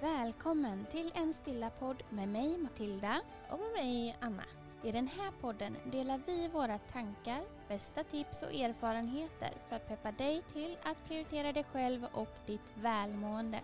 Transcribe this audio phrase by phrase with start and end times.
[0.00, 3.20] Välkommen till en stilla podd med mig Matilda.
[3.50, 4.42] Och med mig Anna.
[4.82, 10.12] I den här podden delar vi våra tankar, bästa tips och erfarenheter för att peppa
[10.12, 13.60] dig till att prioritera dig själv och ditt välmående.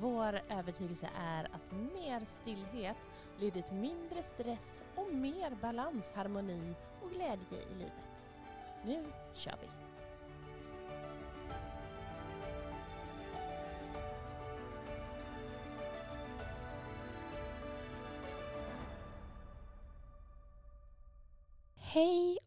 [0.00, 2.98] Vår övertygelse är att mer stillhet
[3.40, 8.30] leder till mindre stress och mer balans, harmoni och glädje i livet.
[8.84, 9.04] Nu
[9.34, 9.85] kör vi!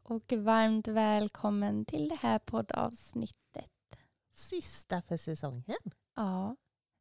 [0.10, 3.72] Och varmt välkommen till det här poddavsnittet.
[4.34, 5.78] Sista för säsongen.
[6.16, 6.56] Ja,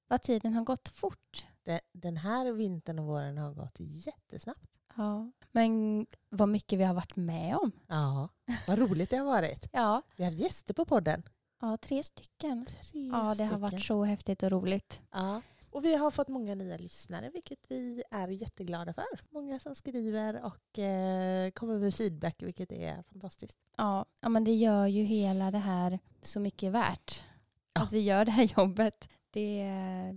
[0.09, 1.47] vad tiden har gått fort.
[1.63, 4.61] Det- Den här vintern och våren har gått jättesnabbt.
[4.97, 7.73] Ja, men vad mycket vi har varit med om.
[7.87, 8.29] Ja,
[8.67, 9.69] vad roligt det har varit.
[9.73, 11.23] Ja, Vi har haft gäster på podden.
[11.61, 12.67] ja tre stycken.
[12.67, 13.61] Tre Ja, det har stycken.
[13.61, 15.03] varit så häftigt och roligt.
[15.11, 15.43] Ja.
[15.71, 19.05] Och vi har fått många nya lyssnare, vilket vi är jätteglada för.
[19.31, 23.59] Många som skriver och eh, kommer med feedback, vilket är fantastiskt.
[23.77, 27.25] Ja, ja, men det gör ju hela det här så mycket värt.
[27.73, 27.83] Ja.
[27.83, 29.09] Att vi gör det här jobbet.
[29.31, 29.63] Det,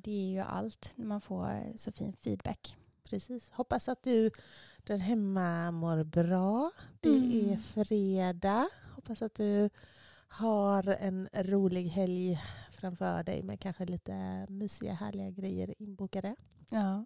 [0.03, 2.77] det är ju allt när man får så fin feedback.
[3.03, 3.49] Precis.
[3.51, 4.31] Hoppas att du
[4.83, 6.71] där hemma mår bra.
[6.99, 7.49] Det Mm.
[7.49, 8.69] är fredag.
[8.95, 9.69] Hoppas att du
[10.27, 12.39] har en rolig helg
[12.81, 16.35] framför dig med kanske lite mysiga härliga grejer inbokade.
[16.69, 17.05] Ja.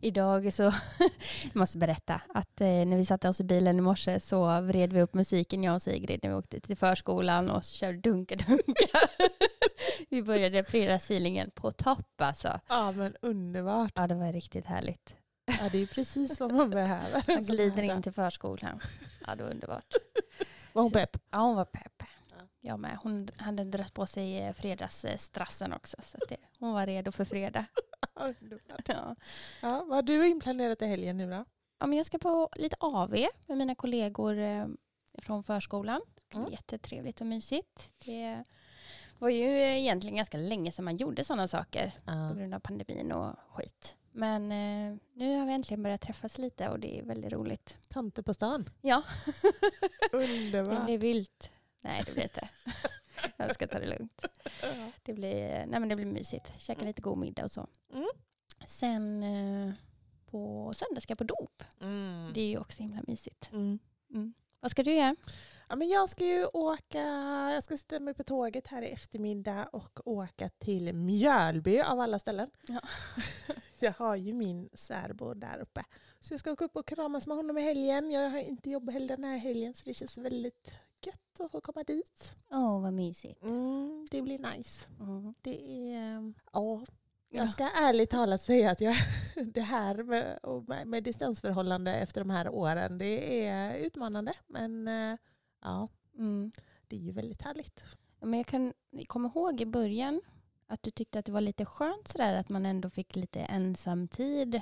[0.00, 0.62] Idag så,
[1.42, 4.92] jag måste berätta att eh, när vi satte oss i bilen i morse så vred
[4.92, 8.98] vi upp musiken jag och Sigrid när vi åkte till förskolan och körde dunka dunka.
[10.10, 12.60] vi började fredagsfeelingen på topp alltså.
[12.68, 13.92] Ja men underbart.
[13.94, 15.14] Ja det var riktigt härligt.
[15.46, 17.24] Ja, det är precis vad man behöver.
[17.26, 18.80] Man glider in till förskolan.
[19.26, 19.94] Ja det var underbart.
[20.72, 21.16] Var hon pepp?
[21.30, 21.97] Ja hon var pepp.
[22.68, 22.72] Ja.
[22.72, 22.98] Jag med.
[23.02, 27.24] Hon hade dragit på sig eh, fredagsstrassen också så att det, hon var redo för
[27.24, 27.64] fredag.
[28.86, 29.16] Ja.
[29.62, 31.44] Ja, vad har du inplanerat i helgen nu då?
[31.78, 33.14] Ja, men jag ska på lite AV
[33.46, 34.66] med mina kollegor eh,
[35.18, 36.00] från förskolan.
[36.14, 36.52] Det ska bli Mm.
[36.52, 37.92] jättetrevligt och mysigt.
[38.04, 38.44] Det
[39.18, 39.44] var ju
[39.78, 42.32] egentligen ganska länge sedan man gjorde sådana saker på Ja.
[42.36, 43.96] grund av pandemin och skit.
[44.12, 47.78] Men eh, nu har vi äntligen börjat träffas lite och det är väldigt roligt.
[47.88, 48.70] Tanter på stan.
[48.80, 49.02] Ja,
[50.12, 50.84] det Underbart.
[50.84, 51.52] blir vilt.
[51.80, 52.48] Nej, det blir inte.
[53.36, 54.24] jag ska ta det lugnt.
[55.02, 56.52] Det blir, nej, men det blir mysigt.
[56.58, 57.66] Käka lite god middag och så.
[57.92, 58.08] Mm.
[58.66, 59.74] Sen eh,
[60.26, 61.62] på söndag ska jag på dop.
[61.80, 62.30] Mm.
[62.34, 63.52] Det är ju också himla mysigt.
[63.52, 63.78] Mm.
[64.10, 64.34] Mm.
[64.60, 65.16] Vad ska du göra?
[65.68, 67.02] Ja, men jag ska ju åka,
[67.54, 72.18] jag ska sätta mig på tåget här i eftermiddag och åka till Mjölby av alla
[72.18, 72.50] ställen.
[72.68, 72.80] Ja.
[73.78, 75.84] jag har ju min särbo där uppe.
[76.20, 78.10] Så jag ska åka upp och kramas med honom i helgen.
[78.10, 80.74] Jag har inte jobb heller den här helgen så det känns väldigt
[81.06, 82.32] gött att få komma dit.
[82.50, 83.42] Åh, vad mysigt.
[83.42, 84.88] Mm, det blir nice.
[85.00, 85.34] Mm.
[85.40, 86.84] Det är, ja,
[87.30, 87.38] Ja.
[87.40, 88.96] jag ska ärligt talat säga att jag,
[89.54, 94.32] det här med, med, distansförhållande efter de här åren, det är utmanande.
[94.46, 95.16] Men eh,
[95.62, 95.88] ja,
[96.18, 96.52] Mm.
[96.88, 97.84] det är ju väldigt härligt.
[98.20, 98.72] Ja, Men jag kan
[99.06, 100.20] komma ihåg i början
[100.66, 104.60] att du tyckte att det var lite skönt sådär att man ändå fick lite ensamtid.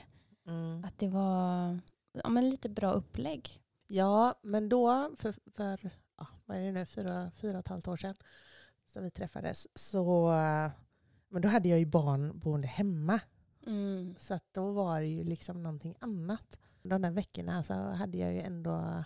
[0.86, 1.78] Att det var
[2.12, 3.60] ja, men lite bra upplägg.
[3.86, 7.88] Ja, men då för, för ja, vad är det nu, fyra, fyra och ett halvt
[7.88, 8.16] år sedan
[8.86, 10.32] som vi träffades, så
[11.28, 13.20] men då hade jag ju barn boende hemma.
[13.66, 14.14] Mm.
[14.18, 16.58] Så att då var det ju liksom någonting annat.
[16.82, 19.04] De där veckorna så hade jag ju ändå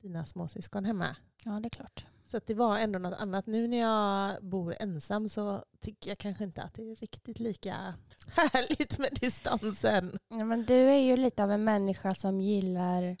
[0.00, 1.16] dina småsyskon hemma.
[1.44, 2.06] Ja, det är klart.
[2.24, 3.46] Så det var ändå något annat.
[3.46, 7.74] Nu när jag bor ensam så tycker jag kanske inte att det är riktigt lika
[8.26, 10.18] härligt med distansen.
[10.28, 13.16] Ja, men du är ju lite av en människa som gillar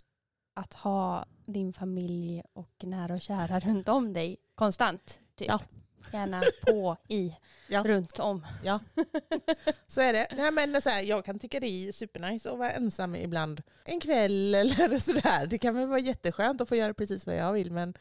[0.54, 5.20] att ha din familj och nära och kära runt om dig konstant.
[5.36, 5.48] Typ.
[5.48, 5.60] Ja.
[6.12, 7.36] Gärna på, i,
[7.68, 7.82] Ja.
[7.82, 8.46] runt om.
[9.86, 10.28] Så är det.
[10.36, 13.62] Nej, men så här, jag kan tycka det är supernice att vara ensam ibland.
[13.84, 15.46] En kväll eller sådär.
[15.46, 17.94] Det kan väl vara jätteskönt att få göra precis vad jag vill men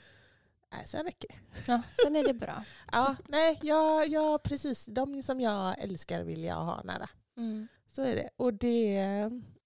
[0.72, 1.36] nej, sen räcker det.
[1.72, 2.64] Ja, sen är det bra.
[2.92, 4.86] Ja, nej, jag, jag, precis.
[4.86, 7.10] De som jag älskar vill jag ha nära.
[7.38, 7.68] Mm.
[7.96, 8.30] Så är det.
[8.38, 8.94] Och det,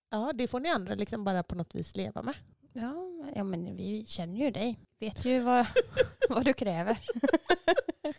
[0.09, 2.35] ja, det får ni andra liksom bara på något vis leva med.
[2.73, 2.95] Ja,
[3.35, 4.79] ja, men vi känner ju dig.
[4.99, 5.65] Vet ju vad,
[6.29, 6.99] vad du kräver.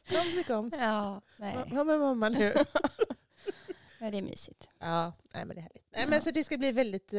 [0.09, 0.77] Koms i koms.
[0.79, 1.57] Ja, nej.
[1.71, 2.55] Vad med mamma nu?
[4.03, 4.69] Ja, det är mysigt.
[4.79, 5.85] Ja, nej, men det är härligt.
[5.93, 6.09] Nej, Ja.
[6.11, 7.19] men så det ska bli väldigt eh,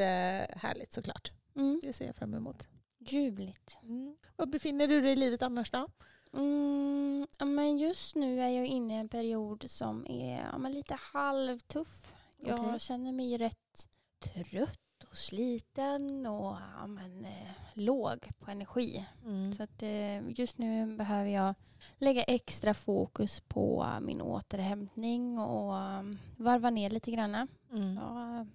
[0.57, 1.31] härligt såklart.
[1.55, 1.79] Mm.
[1.83, 2.67] Det ser jag fram emot.
[2.99, 3.77] Ljuvligt.
[3.83, 4.17] Mm.
[4.35, 5.87] Var befinner du dig i livet annars då?
[6.33, 10.73] Mm, ja, men just nu är jag inne i en period som är ja, men
[10.73, 12.13] lite halvtuff.
[12.37, 12.79] Jag Okej.
[12.79, 13.87] känner mig rätt
[14.19, 14.79] trött
[15.15, 19.05] sliten och ja, men, eh, låg på energi.
[19.25, 19.53] Mm.
[19.53, 21.53] Så att, eh, just nu behöver jag
[21.97, 27.47] lägga extra fokus på min återhämtning och um, varva ner lite grann.
[27.71, 27.95] Mm.
[27.95, 28.47] Jag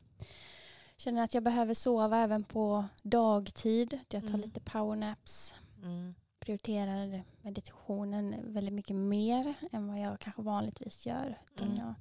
[0.96, 3.98] känner att jag behöver sova även på dagtid.
[4.08, 4.40] Jag tar Mm.
[4.40, 5.54] lite powernaps.
[5.82, 6.14] Mm.
[6.38, 11.38] Prioriterar meditationen väldigt mycket mer än vad jag kanske vanligtvis gör.
[11.60, 11.76] Mm.
[11.76, 11.94] Jag,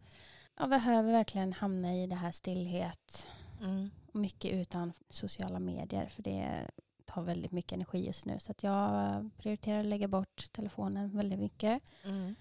[0.58, 3.28] jag behöver verkligen hamna i det här stillhet
[3.64, 3.90] Mm.
[4.18, 6.08] Mycket utan sociala medier.
[6.08, 6.68] För det
[7.06, 8.40] tar väldigt mycket energi just nu.
[8.40, 11.84] Så att jag prioriterar att lägga bort telefonen väldigt mycket.
[12.04, 12.36] Mm.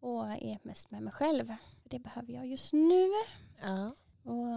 [0.00, 1.54] Och är mest med mig själv.
[1.84, 3.08] Det behöver jag just nu.
[3.62, 3.94] Ja.
[4.22, 4.48] Och,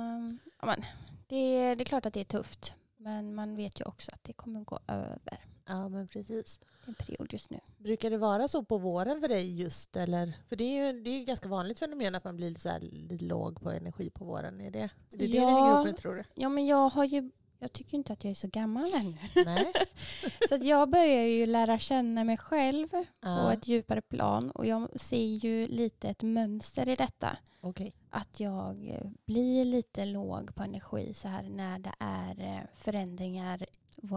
[0.60, 0.86] ja, men,
[1.28, 2.74] det, det är klart att det är tufft.
[3.08, 5.40] Men man vet ju också att det kommer gå över.
[5.66, 6.60] ja, men precis.
[6.60, 7.60] Det är en period just nu.
[7.78, 9.96] Brukar det vara så på våren för dig just?
[9.96, 10.34] Eller?
[10.50, 12.80] För det är ju det är ju ganska vanligt fenomen att man blir så här
[12.80, 14.62] lite låg på energi på våren.
[14.62, 15.48] Är det är det, det det Ja.
[15.48, 16.24] hänger ihop med tror du?
[16.34, 19.18] Ja men jag har ju jag tycker inte att jag är så gammal ännu.
[19.46, 19.74] Nej?
[20.50, 23.54] Så att jag börjar ju lära känna mig själv på Ja.
[23.54, 24.52] ett djupare plan.
[24.52, 27.38] Och jag ser ju lite ett mönster i detta.
[27.62, 27.94] Okej.
[28.18, 33.66] Att jag eh, blir lite låg på energi så här när det är eh, förändringar.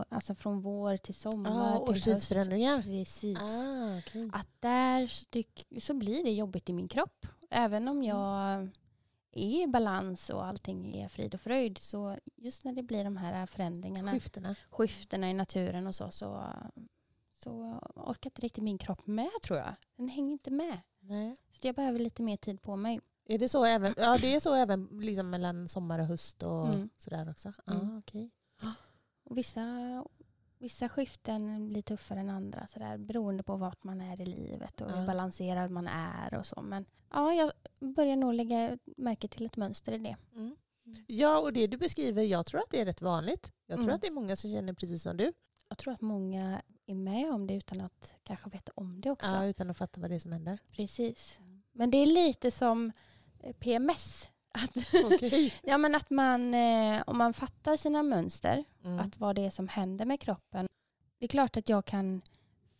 [0.08, 1.88] Alltså från vår till sommar till höst.
[1.90, 2.82] årstidsförändringar.
[2.82, 3.38] Precis.
[3.38, 4.30] Ah, okej.
[4.32, 5.06] Att där
[5.80, 7.26] så, blir det jobbigt i min kropp.
[7.50, 8.68] Även om jag
[9.32, 11.78] är i balans och allting är frid och fröjd.
[11.78, 14.56] Så just när det blir de här förändringarna, Skiftena.
[14.70, 16.44] skiftena i naturen och så, så,
[17.38, 19.74] så orkar inte riktigt min kropp med tror jag.
[19.96, 20.80] Den hänger inte med.
[21.00, 21.36] Nej.
[21.60, 23.00] Så jag behöver lite mer tid på mig.
[23.34, 26.68] Är det så även, ja, det är så även liksom mellan sommar och höst och
[26.68, 26.90] Mm.
[26.98, 27.52] sådär också?
[27.66, 27.80] Mm.
[27.94, 28.30] Ah, okej.
[29.24, 29.64] Och vissa,
[30.58, 34.80] vissa skiften blir tuffare än andra så där, beroende på vart man är i livet
[34.80, 36.62] och hur balanserad man är och så.
[36.62, 37.52] Men ja, jag
[37.94, 40.16] börjar nog lägga märke till ett mönster i det.
[40.34, 40.56] Mm.
[41.06, 43.52] Ja, och det du beskriver, jag tror att det är rätt vanligt.
[43.66, 43.94] Jag tror Mm.
[43.94, 45.32] att det är många som känner precis som du.
[45.68, 49.26] Jag tror att många är med om det utan att kanske veta om det också.
[49.30, 50.58] Ja, utan att fatta vad det är som händer.
[50.72, 51.38] Precis.
[51.72, 52.92] Men det är lite som
[53.58, 54.28] PMS.
[54.52, 55.54] Att, Okej.
[55.62, 58.98] ja, men att man, eh, om man fattar sina mönster, Mm.
[58.98, 60.66] att vad det är som händer med kroppen.
[61.18, 62.20] Det är klart att jag kan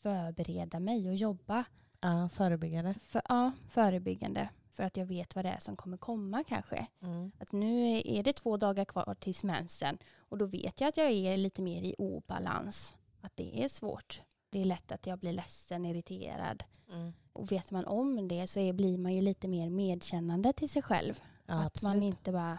[0.03, 1.65] förbereda mig och jobba
[2.01, 2.95] Ja, förebyggande.
[3.07, 4.49] för, ja, förebyggande.
[4.73, 6.87] För att jag vet vad det är som kommer komma kanske.
[7.03, 7.33] Mm.
[7.39, 11.11] Att nu är det två dagar kvar tills mensen och då vet jag att jag
[11.11, 12.97] är lite mer i obalans.
[13.21, 14.23] Att det är svårt.
[14.51, 16.65] Det är lätt att jag blir ledsen, irriterad.
[16.93, 17.13] Mm.
[17.33, 20.83] Och vet man om det så är, blir man ju lite mer medkännande till sig
[20.83, 21.21] själv.
[21.47, 21.97] Ja, att absolut.
[21.97, 22.59] man inte bara,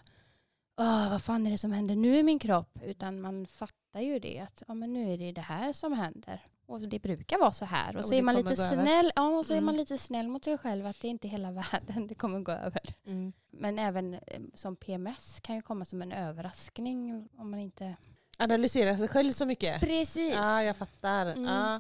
[0.78, 2.80] Åh, vad fan är det som händer nu i min kropp?
[2.84, 6.44] Utan man fattar ju det, att ja, men nu är det det här som händer.
[6.66, 7.96] Och det brukar vara så här.
[7.96, 9.12] Och, Och så det är man lite snäll.
[9.16, 9.66] Ja, och så är Mm.
[9.66, 12.52] man lite snäll mot sig själv att det är inte hela världen det kommer gå
[12.52, 12.82] över.
[13.06, 13.34] Mm.
[13.50, 17.96] Men även eh, som PMS kan ju komma som en överraskning om man inte...
[18.44, 19.82] Analysera sig själv så mycket.
[19.82, 20.34] Precis!
[20.36, 21.26] Ja, jag fattar.
[21.26, 21.44] Mm.
[21.44, 21.80] Ja.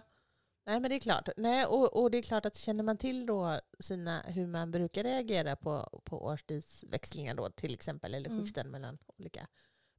[0.65, 1.29] Nej, men det är klart.
[1.37, 5.03] Nej, och, och det är klart att känner man till då sina, hur man brukar
[5.03, 8.41] reagera på, på årstidsväxlingar då till exempel, eller Mm.
[8.43, 9.47] skiften mellan olika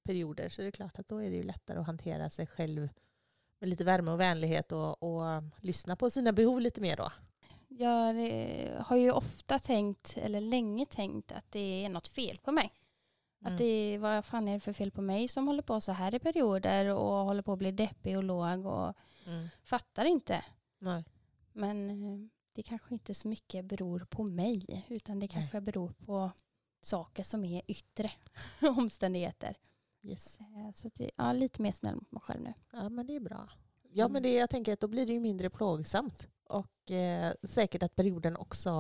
[0.05, 2.89] perioder, så är det klart att då är det ju lättare att hantera sig själv
[3.61, 7.13] med lite värme och vänlighet och, och lyssna på sina behov lite mer då.
[7.69, 12.53] Jag eh, har ju ofta tänkt, eller länge tänkt, att det är något fel på
[12.53, 12.73] mig.
[13.43, 13.53] Mm.
[13.53, 16.15] Att det, vad fan är det för fel på mig som håller på så här
[16.15, 18.95] i perioder och håller på att bli deppig och låg och
[19.27, 19.49] Mm.
[19.63, 20.45] fattar inte.
[20.79, 21.05] Nej.
[21.53, 26.31] Men eh, det kanske inte så mycket beror på mig utan det kanske beror på
[26.81, 28.11] saker som är yttre
[28.77, 29.57] omständigheter.
[30.03, 30.39] Yes.
[30.41, 32.53] Eh, Så det, ja, lite mer snäll mot mig själv nu.
[32.73, 33.49] Ja, men det är bra.
[33.93, 34.13] Ja, Mm.
[34.13, 36.29] men det, jag tänker att då blir det ju mindre plågsamt.
[36.45, 38.71] Och eh, säkert att perioden också,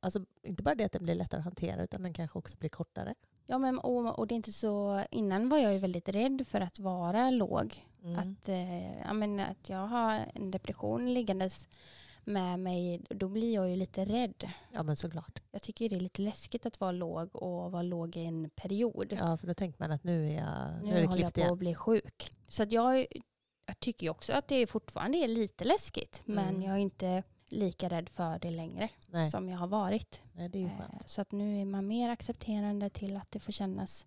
[0.00, 2.70] alltså inte bara det att den blir lättare att hantera, utan den kanske också blir
[2.70, 3.14] kortare.
[3.50, 6.60] Ja, men, och, och det är inte så, innan var jag ju väldigt rädd för
[6.60, 7.84] att vara låg.
[8.04, 8.18] Mm.
[8.18, 11.68] Att, eh, ja, men, att jag har en depression liggandes
[12.24, 14.48] med mig, då blir jag ju lite rädd.
[14.72, 15.42] Ja, men såklart.
[15.50, 19.16] Jag tycker det är lite läskigt att vara låg och vara låg i en period.
[19.20, 21.34] Ja, för då tänker man att nu är, jag, nu nu är det håller jag
[21.34, 21.52] på igen.
[21.52, 22.32] att bli sjuk.
[22.48, 23.06] Så att jag,
[23.66, 26.22] jag tycker ju också att det fortfarande är lite läskigt.
[26.24, 26.62] Men Mm.
[26.62, 30.22] jag är inte lika rädd för det längre Nej, som jag har varit.
[30.32, 31.06] nej, det är ju Eh.
[31.06, 34.06] Så att nu är man mer accepterande till att det får kännas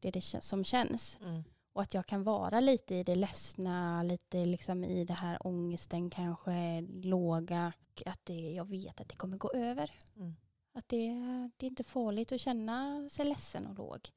[0.00, 1.18] det, det som känns.
[1.20, 1.44] Mm.
[1.72, 6.10] Och att jag kan vara lite i det ledsna, lite liksom i det här ångesten
[6.10, 7.72] kanske, låga.
[8.06, 9.90] Att det, jag vet att det kommer gå över.
[10.16, 10.36] Mm.
[10.72, 11.08] Att det,
[11.56, 14.10] det är inte farligt att känna sig ledsen och låg.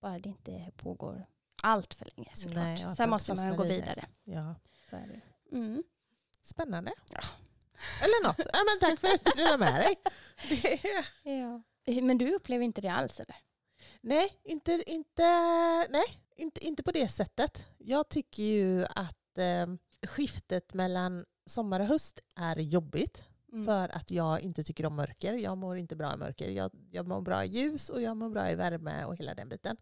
[0.00, 1.26] Bara det inte pågår
[1.62, 2.54] allt för länge såklart.
[2.54, 4.06] Nej, Sen måste man gå vidare.
[4.24, 4.54] Ja.
[4.90, 5.56] Så är det.
[5.56, 5.82] Mm.
[6.42, 6.92] Spännande.
[7.10, 7.20] Ja.
[8.02, 8.46] Eller något.
[8.52, 9.96] Ja, men tack för att du delade med dig.
[11.24, 11.62] Är...
[11.86, 12.02] Ja.
[12.02, 13.36] Men du upplever inte det alls eller?
[14.00, 15.22] Nej, inte, inte,
[15.90, 16.04] nej,
[16.36, 17.64] inte, inte på det sättet.
[17.78, 19.66] Jag tycker ju att eh,
[20.08, 23.24] skiftet mellan sommar och höst är jobbigt.
[23.52, 23.64] Mm.
[23.64, 25.34] För att jag inte tycker om mörker.
[25.34, 26.48] Jag mår inte bra i mörker.
[26.48, 29.48] Jag, jag mår bra i ljus och jag mår bra i värme och hela den
[29.48, 29.76] biten.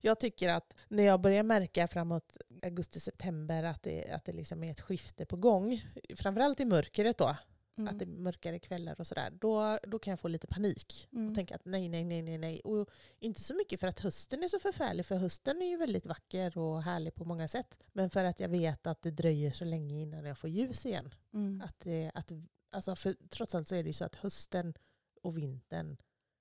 [0.00, 4.70] Jag tycker att när jag börjar märka framåt augusti-september att det, att det liksom är
[4.70, 5.82] ett skifte på gång,
[6.16, 7.36] framförallt i mörkret då,
[7.80, 7.92] Mm.
[7.92, 11.08] att det är mörkare kvällar och sådär, då, då kan jag få lite panik.
[11.12, 11.28] Mm.
[11.28, 12.60] Och tänka att nej, nej, nej, nej, nej.
[12.60, 16.06] Och inte så mycket för att hösten är så förfärlig, för hösten är ju väldigt
[16.06, 17.76] vacker och härlig på många sätt.
[17.92, 21.14] Men för att jag vet att det dröjer så länge innan jag får ljus igen.
[21.32, 21.62] Mm.
[21.64, 22.32] Att det, att,
[22.70, 24.74] alltså för trots allt så är det ju så att hösten
[25.22, 25.96] och vintern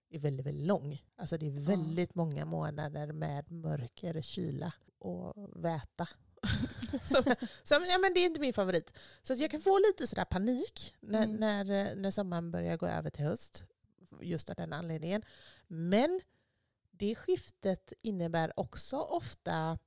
[0.10, 1.04] är väldigt, väldigt lång.
[1.16, 6.08] Alltså det är väldigt många månader med mörker, kyla och väta.
[7.04, 7.24] som,
[7.64, 8.94] som, ja, men det är inte min favorit.
[9.24, 11.36] Så att jag kan få lite sådär panik när, Mm.
[11.36, 13.64] när, eh, när sommaren börjar gå över till höst.
[14.22, 15.22] Just av den anledningen.
[15.68, 16.22] Men
[16.92, 19.80] det skiftet innebär också ofta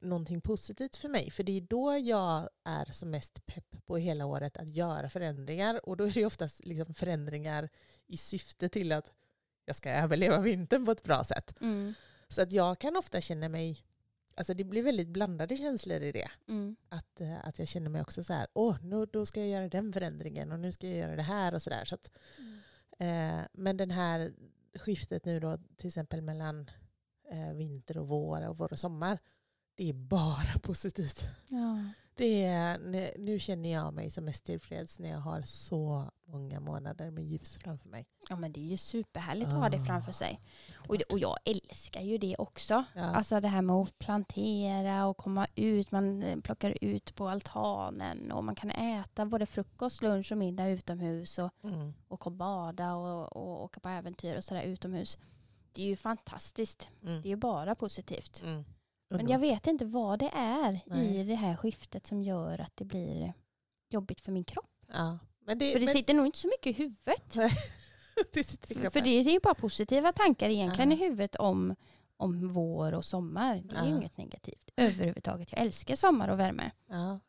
[0.00, 1.30] någonting positivt för mig.
[1.30, 5.88] För det är då jag är som mest pepp på hela året att göra förändringar.
[5.88, 7.68] Och då är det oftast liksom förändringar
[8.06, 9.12] i syfte till att
[9.66, 11.60] jag ska överleva vintern på ett bra sätt.
[11.60, 11.94] Mm.
[12.28, 13.84] Så att jag kan ofta känna mig,
[14.34, 16.30] alltså det blir väldigt blandade känslor i det.
[16.48, 16.76] Mm.
[16.88, 19.68] Att, eh, att jag känner mig också så här, åh, nu, då ska jag göra
[19.68, 21.84] den förändringen och nu ska jag göra det här och sådär.
[21.84, 22.10] Så att,
[22.98, 24.32] eh, men den här
[24.74, 26.70] skiftet nu då, till exempel mellan
[27.30, 29.18] eh, vinter och vår och vår och sommar,
[29.74, 31.28] det är bara positivt.
[31.48, 31.78] Ja.
[32.16, 32.78] Det är,
[33.18, 37.56] nu- känner jag mig som mest tillfreds när jag har så många månader med ljus
[37.56, 38.06] framför mig.
[38.28, 39.84] ja, men det är ju superhärligt att ha det Ah.
[39.84, 40.40] framför sig.
[40.88, 42.84] Och, och jag älskar ju det också.
[42.94, 43.02] Ja.
[43.02, 45.90] Alltså det här med att plantera och komma ut.
[45.92, 50.68] Man eh, plockar ut på altanen och man kan äta både frukost, lunch och middag
[50.68, 51.94] utomhus och, Mm.
[52.08, 55.18] och bada och, och åka på äventyr och sådär utomhus.
[55.72, 56.88] Det är ju fantastiskt.
[57.02, 57.22] Mm.
[57.22, 58.42] Det är ju bara positivt.
[58.42, 58.64] Mm.
[59.08, 61.16] Men jag vet inte vad det är Nej.
[61.20, 63.32] i det här skiftet som gör att det blir
[63.88, 64.70] jobbigt för min kropp.
[64.92, 65.18] Ja.
[65.40, 67.32] Men det, För det men, sitter nog inte så mycket i huvudet.
[68.46, 70.96] sitter i För, det är ju bara positiva tankar egentligen Ja.
[70.96, 71.74] i huvudet om,
[72.16, 73.62] om vår och sommar.
[73.64, 73.96] Det är ju Ja.
[73.96, 75.52] inget negativt överhuvudtaget.
[75.52, 76.70] Jag älskar sommar och värme.
[76.88, 77.20] Ja.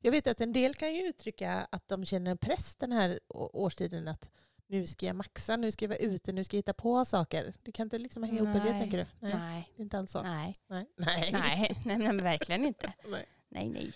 [0.00, 3.20] Jag vet att en del kan ju uttrycka att de känner en press den här
[3.28, 4.30] årstiden att
[4.68, 7.54] nu ska jag maxa, nu ska jag vara ute, nu ska jag hitta på saker.
[7.62, 9.06] Det kan inte liksom hänga ihop med det tänker du?
[9.20, 10.22] Nej, Nej, inte alls så.
[10.22, 10.86] nej, Nej.
[10.96, 11.30] Nej.
[11.46, 12.92] nej, nej, men verkligen inte.
[13.08, 13.26] Nej.
[13.48, 13.92] Nej, nej.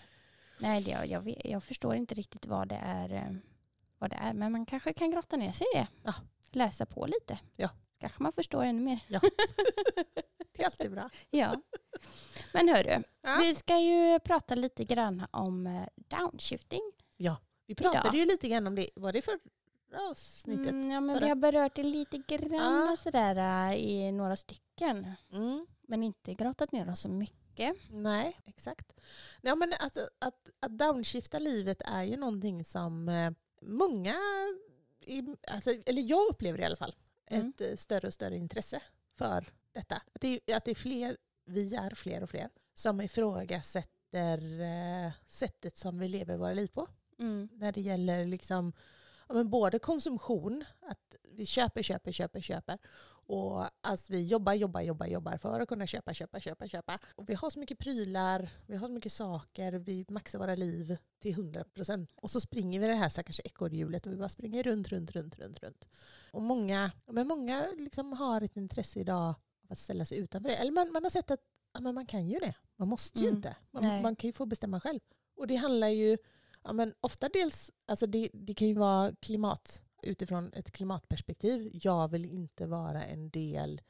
[0.59, 3.12] Nej, det, jag, vet- jag förstår inte riktigt vad det är.
[3.12, 3.33] eh,
[3.99, 4.33] Vad det är.
[4.33, 5.87] Men man kanske kan grotta ner sig i det.
[6.03, 6.15] Ja.
[6.50, 7.39] Läsa på lite.
[7.57, 7.69] Ja.
[8.00, 9.00] Kanske man förstår ännu mer.
[10.53, 11.11] Det är alltid bra.
[11.31, 11.62] Ja.
[12.53, 13.37] Men hörru, Ja.
[13.41, 16.93] vi ska ju prata lite grann om eh, downshifting.
[17.67, 18.15] Vi pratade Ja.
[18.21, 19.23] ju lite grann om det, var det
[19.90, 20.70] förra avsnittet?
[20.70, 22.52] Mm, ja, men förra- vi har berört det lite grann
[22.90, 22.97] Ja.
[23.02, 25.12] sådär eh, i några stycken.
[25.32, 25.66] Mm.
[25.82, 27.76] Men inte grottat ner oss så mycket.
[27.90, 29.00] Nej, exakt.
[29.40, 33.30] Ja, men att, att, att downshifta livet är ju någonting som eh,
[33.62, 34.14] många,
[35.49, 36.94] alltså, eller jag upplever i alla fall,
[37.26, 37.49] Mm.
[37.49, 38.82] ett eh, större och större intresse
[39.18, 39.94] för detta.
[39.97, 45.76] Att det, att det är fler, vi är fler och fler, som ifrågasätter eh, sättet
[45.78, 46.88] som vi lever våra liv på.
[47.18, 47.49] Mm.
[47.52, 48.73] När det gäller liksom,
[49.30, 52.78] ja, men både konsumtion, att vi köper, köper, köper, köper.
[53.32, 56.99] Och alltså vi jobbar, jobbar, jobbar, jobbar för att kunna köpa, köpa, köpa, köpa.
[57.16, 60.96] Och vi har så mycket prylar, vi har så mycket saker, vi maxar våra liv
[61.18, 62.06] till 100%.
[62.14, 65.38] Och så springer vi det här stackars ekorrhjulet och vi bara springer runt, runt, runt,
[65.38, 65.88] runt, runt.
[66.32, 69.34] Och många, ja, men många liksom har ett intresse idag av
[69.68, 70.56] att ställa sig utanför det.
[70.56, 71.40] Eller man, man har sett att
[71.75, 72.54] ja, men man kan ju det.
[72.76, 73.37] Man måste ju Mm.
[73.37, 73.56] inte.
[73.70, 75.00] Man, man kan ju få bestämma själv.
[75.37, 76.18] Och det handlar ju
[76.62, 81.71] Ja, men ofta dels, alltså det, det kan ju vara klimat utifrån ett klimatperspektiv.
[81.73, 83.81] Jag vill inte vara en del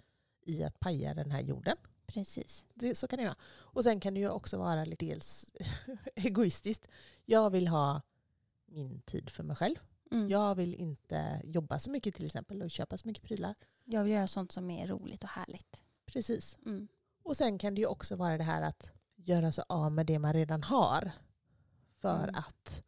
[0.42, 1.76] i att paja den här jorden.
[2.06, 2.66] Precis.
[2.74, 3.36] Det, så kan det vara.
[3.44, 5.52] Och sen kan det ju också vara lite dels
[6.14, 6.88] egoistiskt.
[7.24, 8.02] Jag vill ha
[8.66, 9.76] min tid för mig själv.
[10.10, 10.28] Mm.
[10.28, 13.54] Jag vill inte jobba så mycket till exempel och köpa så mycket prylar.
[13.84, 15.82] Jag vill göra sånt som är roligt och härligt.
[16.06, 16.58] Precis.
[16.66, 16.88] Mm.
[17.22, 20.18] Och sen kan det ju också vara det här att göra sig av med det
[20.18, 21.12] man redan har.
[22.00, 22.34] För Mm.
[22.34, 22.82] att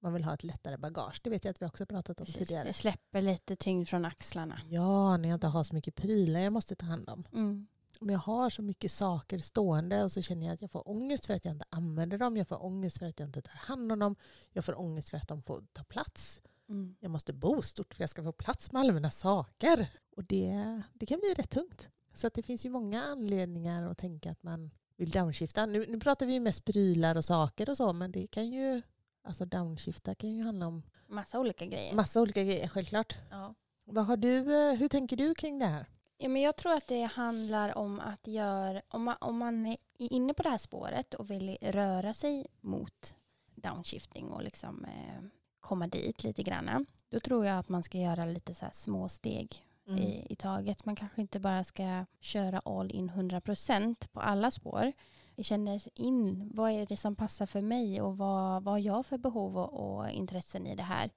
[0.00, 1.20] man vill ha ett lättare bagage.
[1.22, 2.38] Det vet jag att vi också pratat om Precis.
[2.48, 2.64] tidigare.
[2.68, 4.60] Det släpper lite tyngd från axlarna.
[4.68, 7.24] Ja, när jag inte har så mycket prylar jag måste ta hand om.
[7.32, 7.66] Mm.
[8.00, 11.26] Om jag har så mycket saker stående och så känner jag att jag får ångest
[11.26, 12.36] för att jag inte använder dem.
[12.36, 14.16] Jag får ångest för att jag inte tar hand om dem.
[14.52, 16.40] Jag får ångest för att de får ta plats.
[16.68, 16.96] Mm.
[17.00, 19.88] Jag måste bo stort för att jag ska få plats med alla mina saker.
[20.16, 21.88] Och det, det kan bli rätt tungt.
[22.14, 25.66] Så det finns ju många anledningar att tänka att man vill downshifta.
[25.66, 28.82] Nu, nu pratar vi ju mest prylar och saker och så, men det kan ju,
[29.22, 31.94] alltså downshifta kan ju handla om Massa olika grejer.
[31.94, 33.14] massa olika grejer självklart.
[33.30, 33.54] ja.
[33.86, 34.38] Vad har du,
[34.70, 35.86] eh, hur tänker du kring det här?
[36.18, 39.76] Ja, men jag tror att det handlar om att göra, om man, om man är
[39.98, 43.14] inne på det här spåret och vill röra sig mot
[43.54, 45.24] downshifting och liksom eh,
[45.60, 46.86] komma dit lite grann.
[47.10, 50.00] Då tror jag att man ska göra lite så små steg Mm.
[50.00, 50.84] i, i taget.
[50.84, 54.92] Man kanske inte bara ska köra all in 100% på alla spår.
[55.34, 59.06] Jag känner in vad är det som passar för mig och vad, vad har jag
[59.06, 61.10] för behov och, och intressen i det här.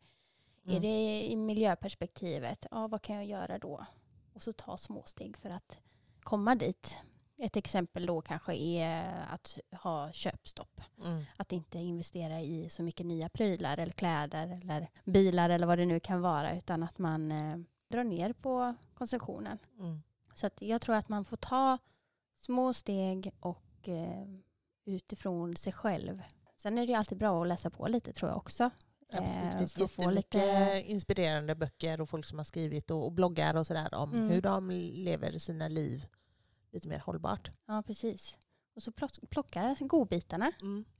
[0.65, 0.81] Är Mm.
[0.81, 3.85] det i miljöperspektivet, ja vad kan jag göra då?
[4.33, 5.79] Och så ta små steg för att
[6.23, 6.97] komma dit.
[7.37, 10.81] Ett exempel då kanske är att ha köpstopp.
[11.05, 11.23] Mm.
[11.37, 15.85] Att inte investera i så mycket nya prylar eller kläder eller bilar eller vad det
[15.85, 17.31] nu kan vara utan att man
[17.87, 19.57] drar ner på konsumtionen.
[19.79, 20.01] Mm.
[20.33, 21.77] Så jag tror att man får ta
[22.37, 24.27] små steg och eh,
[24.85, 26.21] utifrån sig själv.
[26.55, 28.69] Sen är det ju alltid bra att läsa på lite tror jag också.
[29.13, 29.41] Absolut.
[29.41, 33.11] Det Eh, finns att få jättemycket inspirerande böcker och folk som har skrivit och, och
[33.11, 34.29] bloggar och sådär om Mm.
[34.29, 36.05] hur de lever sina liv
[36.71, 37.51] lite mer hållbart.
[37.65, 38.37] Ja, precis.
[38.75, 40.51] Och så plock- plocka godbitarna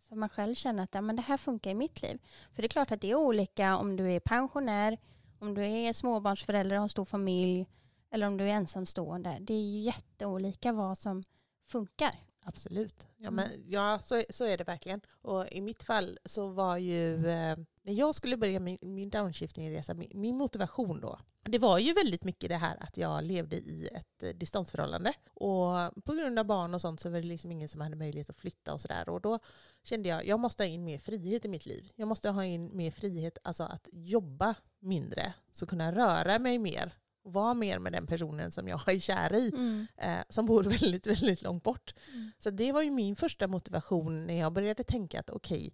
[0.10, 2.20] så man själv känner att ja, men det här funkar i mitt liv.
[2.54, 4.98] För det är klart att det är olika om du är pensionär,
[5.40, 7.68] om du är småbarnsförälder och har en stor familj
[8.12, 9.38] eller om du är ensamstående.
[9.42, 11.24] Det är ju jätteolika vad som
[11.66, 12.16] funkar.
[12.44, 13.08] Absolut.
[13.18, 13.36] Ja, Mm.
[13.36, 15.02] men, ja så, så är det verkligen.
[15.22, 19.94] Och i mitt fall så var ju, eh, när jag skulle börja min, min downshifting-resa,
[19.94, 23.90] min, min motivation då, det var ju väldigt mycket det här att jag levde i
[23.92, 25.14] ett eh, distansförhållande.
[25.34, 25.72] Och
[26.06, 28.36] på grund av barn och sånt så var det liksom ingen som hade möjlighet att
[28.36, 29.10] flytta och sådär.
[29.10, 29.40] Och då
[29.84, 31.92] kände jag, jag måste ha in mer frihet i mitt liv.
[31.96, 36.94] Jag måste ha in mer frihet, alltså att jobba mindre, så kunna röra mig mer.
[37.24, 39.52] Och vara mer med den personen som jag är kär i
[39.98, 41.94] eh, som bor väldigt, väldigt långt bort.
[42.14, 42.32] Mm.
[42.40, 45.74] Så det var ju min första motivation när jag började tänka att okej,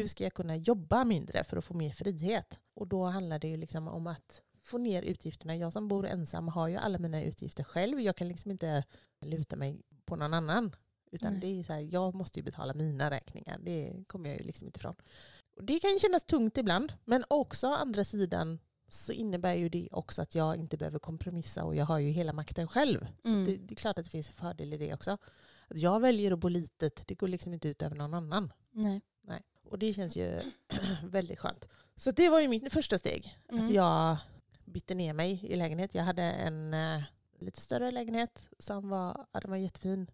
[0.00, 2.58] hur ska jag kunna jobba mindre för att få mer frihet?
[2.74, 5.56] Och då handlar det ju liksom om att få ner utgifterna.
[5.56, 8.00] Jag som bor ensam har ju alla mina utgifter själv.
[8.00, 8.84] Jag kan liksom inte
[9.20, 10.76] luta mig på någon annan.
[11.10, 11.40] Utan Nej.
[11.40, 13.58] det är ju så här, jag måste ju betala mina räkningar.
[13.62, 14.94] Det kommer jag ju liksom inte ifrån.
[15.56, 16.92] Och det kan kännas tungt ibland.
[17.04, 21.64] Men också å andra sidan så innebär ju det också att jag inte behöver kompromissa
[21.64, 23.06] och jag har ju hela makten själv.
[23.22, 23.44] Så Mm.
[23.44, 25.10] det, det är klart att det finns en fördel i det också.
[25.68, 28.52] Att jag väljer att bo litet, det går liksom inte ut över någon annan.
[28.70, 29.00] Nej.
[29.70, 30.40] Och det känns ju
[31.04, 31.68] väldigt skönt.
[31.96, 33.38] Så det var ju mitt första steg.
[33.48, 33.72] Att Mm.
[33.74, 34.16] jag
[34.64, 35.94] bytte ner mig i lägenhet.
[35.94, 37.02] Jag hade en eh,
[37.40, 40.10] lite större lägenhet som var, ja, den var jättefin.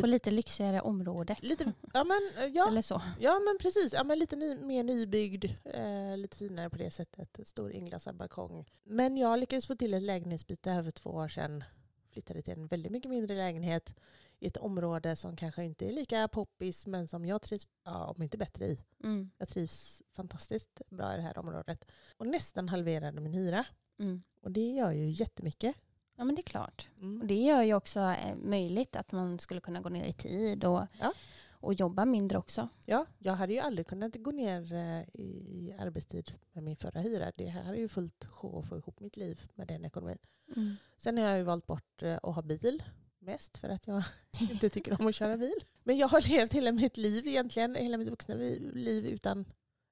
[0.00, 1.36] På lite lyxigare område.
[1.40, 3.02] Lite, ja, men, eh, ja, Eller så.
[3.20, 3.92] ja men precis.
[3.92, 7.40] Ja, men lite ny, mer nybyggd, eh, lite finare på det sättet.
[7.48, 8.66] Stor inglasad balkong.
[8.84, 11.64] Men jag lyckades få till ett lägenhetsbyte över två år sedan.
[12.12, 13.94] Flyttade till en väldigt mycket mindre lägenhet
[14.40, 18.22] i ett område som kanske inte är lika poppis men som jag trivs, ja, om
[18.22, 18.78] inte bättre i.
[19.04, 19.30] Mm.
[19.38, 21.84] Jag trivs fantastiskt bra i det här området.
[22.16, 23.64] Och nästan halverade min hyra.
[23.98, 24.22] Mm.
[24.40, 25.76] Och det gör ju jättemycket.
[26.16, 26.88] Ja men det är klart.
[27.00, 27.20] Mm.
[27.20, 30.64] Och det gör ju också eh, möjligt att man skulle kunna gå ner i tid
[30.64, 31.12] och, Ja.
[31.50, 32.68] och jobba mindre också.
[32.86, 37.32] Ja, jag hade ju aldrig kunnat gå ner eh, i arbetstid med min förra hyra.
[37.36, 40.18] Det här är ju fullt sjå att få ihop mitt liv med den ekonomin.
[40.56, 40.76] Mm.
[40.96, 42.82] Sen har jag ju valt bort eh, att ha bil.
[43.28, 44.02] Mest för att jag
[44.40, 45.64] inte tycker om att köra bil.
[45.84, 49.44] Men jag har levt hela mitt liv egentligen, hela mitt vuxna liv utan,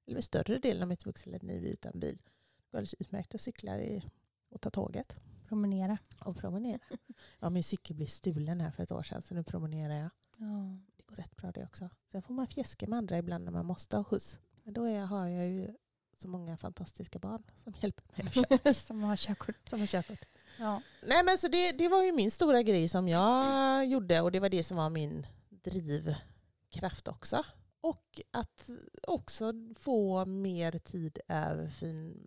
[0.07, 2.17] eller större delen av mitt vuxna liv utan bil.
[2.17, 4.03] Det går alldeles utmärkt att cykla i,
[4.49, 5.15] och ta tåget.
[5.47, 5.97] Promenera.
[6.25, 6.79] Och promenera.
[7.39, 10.09] Ja, min cykel blev stulen här för ett år sedan så nu promenerar jag.
[10.37, 10.77] Ja.
[10.97, 11.89] Det går rätt bra det också.
[12.11, 14.39] Sen får man fjäska med andra ibland när man måste ha skjuts.
[14.63, 15.73] Men då är, har jag ju
[16.17, 19.69] så många fantastiska barn som hjälper mig att köra, Som har körkort.
[19.69, 20.25] som har körkort.
[20.59, 20.81] Ja.
[21.01, 24.39] Nej men så det, det var ju min stora grej som jag gjorde och det
[24.39, 27.43] var det som var min drivkraft också.
[27.81, 28.69] Och att
[29.07, 31.67] också få mer tid över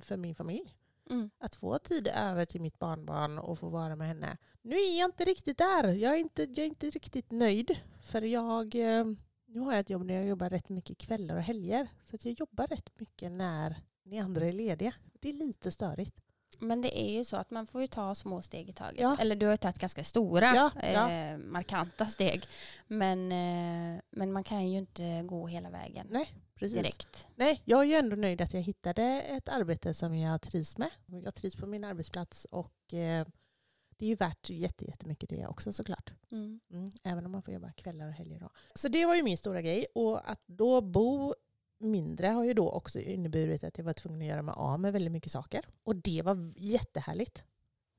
[0.00, 0.74] för min familj.
[1.10, 1.30] Mm.
[1.38, 4.36] Att få tid över till mitt barnbarn och få vara med henne.
[4.62, 5.88] Nu är jag inte riktigt där.
[5.88, 7.78] Jag är inte, jag är inte riktigt nöjd.
[8.02, 9.04] För jag, eh,
[9.46, 11.88] nu har jag ett jobb där jag jobbar rätt mycket kvällar och helger.
[12.04, 14.94] Så att jag jobbar rätt mycket när ni andra är lediga.
[15.20, 16.16] Det är lite störigt.
[16.58, 19.00] Men det är ju så att man får ju ta små steg i taget.
[19.00, 19.16] Ja.
[19.20, 21.10] Eller du har ju tagit ganska stora, Ja, ja.
[21.10, 22.46] Eh, markanta steg.
[22.86, 26.78] Men, eh, men man kan ju inte gå hela vägen Nej, precis.
[26.78, 27.26] direkt.
[27.34, 30.90] Nej, jag är ju ändå nöjd att jag hittade ett arbete som jag trivs med.
[31.06, 33.26] Jag trivs på min arbetsplats och eh,
[34.00, 36.12] det är ju värt jätte, jättemycket det också såklart.
[36.32, 36.60] Mm.
[36.70, 38.40] Mm, även om man får jobba kvällar och helger.
[38.40, 38.50] Då.
[38.74, 39.86] Så det var ju min stora grej.
[39.94, 41.34] Och att då bo
[41.80, 44.92] mindre har ju då också inneburit att jag var tvungen att göra mig av med
[44.92, 45.66] väldigt mycket saker.
[45.82, 47.44] Och det var jättehärligt.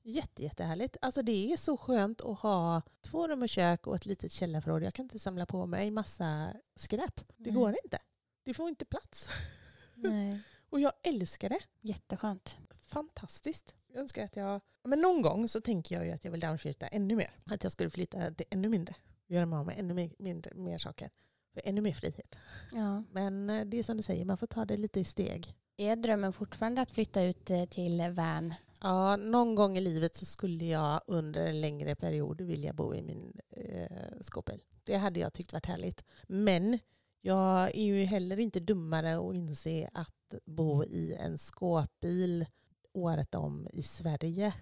[0.04, 0.98] Jätte, jättehärligt.
[1.02, 4.84] Alltså det är så skönt att ha två rum och kök och ett litet källarförråd.
[4.84, 7.22] Jag kan inte samla på mig massa skräp.
[7.38, 7.54] Det Nej.
[7.62, 8.00] går inte.
[8.44, 9.30] Det får inte plats.
[9.96, 10.40] Nej.
[10.70, 11.60] Och jag älskar det.
[11.82, 12.58] Jätteskönt.
[12.80, 13.76] Fantastiskt.
[13.88, 14.62] jag önskar att jag...
[14.84, 17.32] Men någon gång så tänker jag ju att jag vill downshifta ännu mer.
[17.46, 18.96] Att jag skulle flytta till ännu mindre.
[19.28, 21.10] Göra mig av med ännu mi- mindre, mer saker.
[21.54, 22.36] För ännu mer frihet.
[22.72, 23.04] Ja.
[23.12, 25.54] Men eh, det är som du säger, man får ta det lite i steg.
[25.78, 28.54] Är drömmen fortfarande att flytta ut eh, till van?
[28.82, 33.02] Ja, någon gång i livet så skulle jag under en längre period vilja bo i
[33.02, 34.60] min eh, skåpbil.
[34.84, 36.04] Det hade jag tyckt varit härligt.
[36.28, 36.80] Men
[37.22, 42.46] jag är ju heller inte dummare att inse att bo i en skåpbil
[42.94, 44.54] året om i Sverige.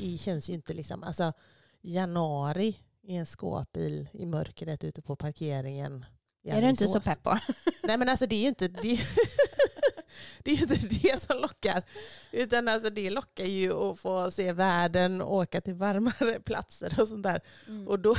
[0.00, 1.32] Det känns ju inte liksom, alltså
[1.80, 6.04] januari i en skåpbil i mörkret ute på parkeringen.
[6.44, 7.38] Är du inte så pepp på?
[7.82, 8.80] Nej men alltså det är ju inte det,
[10.42, 11.82] det, är inte det som lockar.
[12.32, 17.08] Utan alltså det lockar ju att få se världen och åka till varmare platser och
[17.08, 17.40] sånt där.
[17.66, 17.88] Mm.
[17.88, 18.16] Och, då,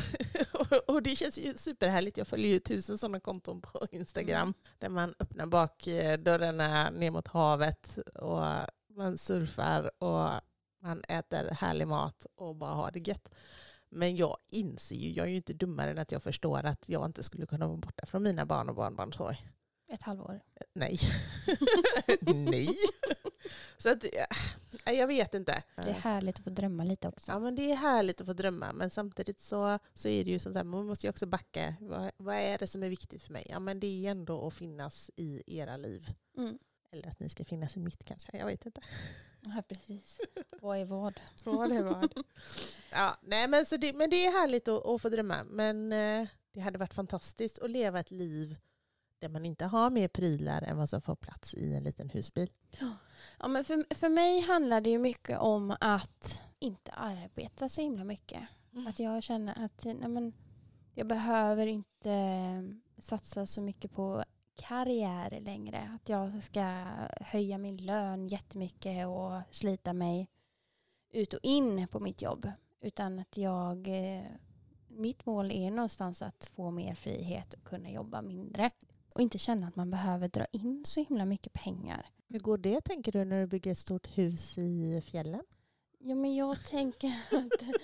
[0.87, 2.17] och det känns ju superhärligt.
[2.17, 4.41] Jag följer ju tusen sådana konton på Instagram.
[4.41, 4.53] Mm.
[4.79, 8.43] Där man öppnar bakdörrarna ner mot havet och
[8.89, 10.29] man surfar och
[10.81, 13.29] man äter härlig mat och bara har det gött.
[13.89, 17.05] Men jag inser ju, jag är ju inte dummare än att jag förstår att jag
[17.05, 19.37] inte skulle kunna vara borta från mina barn och barnbarnsår.
[19.87, 20.41] Ett halvår.
[20.73, 20.99] Nej.
[22.21, 22.77] Nej.
[23.77, 24.05] Så att,
[24.85, 25.63] ja, jag vet inte.
[25.75, 27.31] Det är härligt att få drömma lite också.
[27.31, 30.39] Ja men det är härligt att få drömma men samtidigt så, så är det ju
[30.39, 31.75] sånt här, man måste ju också backa.
[31.79, 33.47] Vad, vad är det som är viktigt för mig?
[33.49, 36.13] Ja men det är ändå att finnas i era liv.
[36.37, 36.57] Mm.
[36.91, 38.81] Eller att ni ska finnas i mitt kanske, jag vet inte.
[39.45, 40.19] Ja, precis.
[40.61, 41.19] Vad är vad?
[41.43, 42.09] Vad det var.
[42.91, 45.43] Ja, nej, men, så det, men det är härligt att, att få drömma.
[45.43, 48.57] Men eh, det hade varit fantastiskt att leva ett liv
[49.19, 52.51] där man inte har mer prylar än vad som får plats i en liten husbil.
[53.39, 58.03] Ja, men för, för mig handlar det ju mycket om att inte arbeta så himla
[58.03, 58.41] mycket.
[58.73, 58.87] Mm.
[58.87, 60.33] Att jag känner att nej men,
[60.93, 64.23] jag behöver inte eh, satsa så mycket på
[64.55, 65.89] karriär längre.
[65.95, 66.61] Att jag ska
[67.21, 70.27] höja min lön jättemycket och slita mig
[71.11, 72.51] ut och in på mitt jobb.
[72.81, 74.23] Utan att jag, eh,
[74.87, 78.71] mitt mål är någonstans att få mer frihet och kunna jobba mindre.
[79.09, 82.05] Och inte känna att man behöver dra in så himla mycket pengar.
[82.27, 85.43] Hur går det tänker du när du bygger ett stort hus i fjällen?
[85.99, 87.77] Ja, men jag tänker att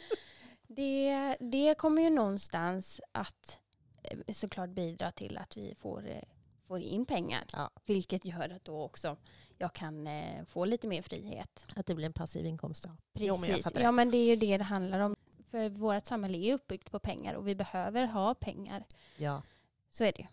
[0.68, 3.60] det, det kommer ju någonstans att
[4.04, 6.24] eh, såklart bidra till att vi får, eh,
[6.72, 7.46] får in pengar.
[7.54, 7.70] Ja.
[7.86, 9.18] Vilket gör att då också
[9.58, 11.66] jag kan eh, få lite mer frihet.
[11.76, 12.90] Att det blir en passiv inkomst då?
[13.14, 13.74] Jo, men jag Precis.
[13.74, 13.82] det.
[13.82, 15.16] ja, men det är ju det det handlar om.
[15.48, 18.86] För vårt samhälle är uppbyggt på pengar och vi behöver ha pengar.
[19.18, 19.42] Ja.
[19.90, 20.28] Så är det ju.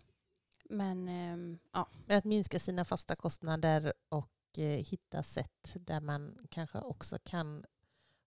[0.69, 6.47] Men ehm, ja, Men att minska sina fasta kostnader och eh, hitta sätt där man
[6.49, 7.65] kanske också kan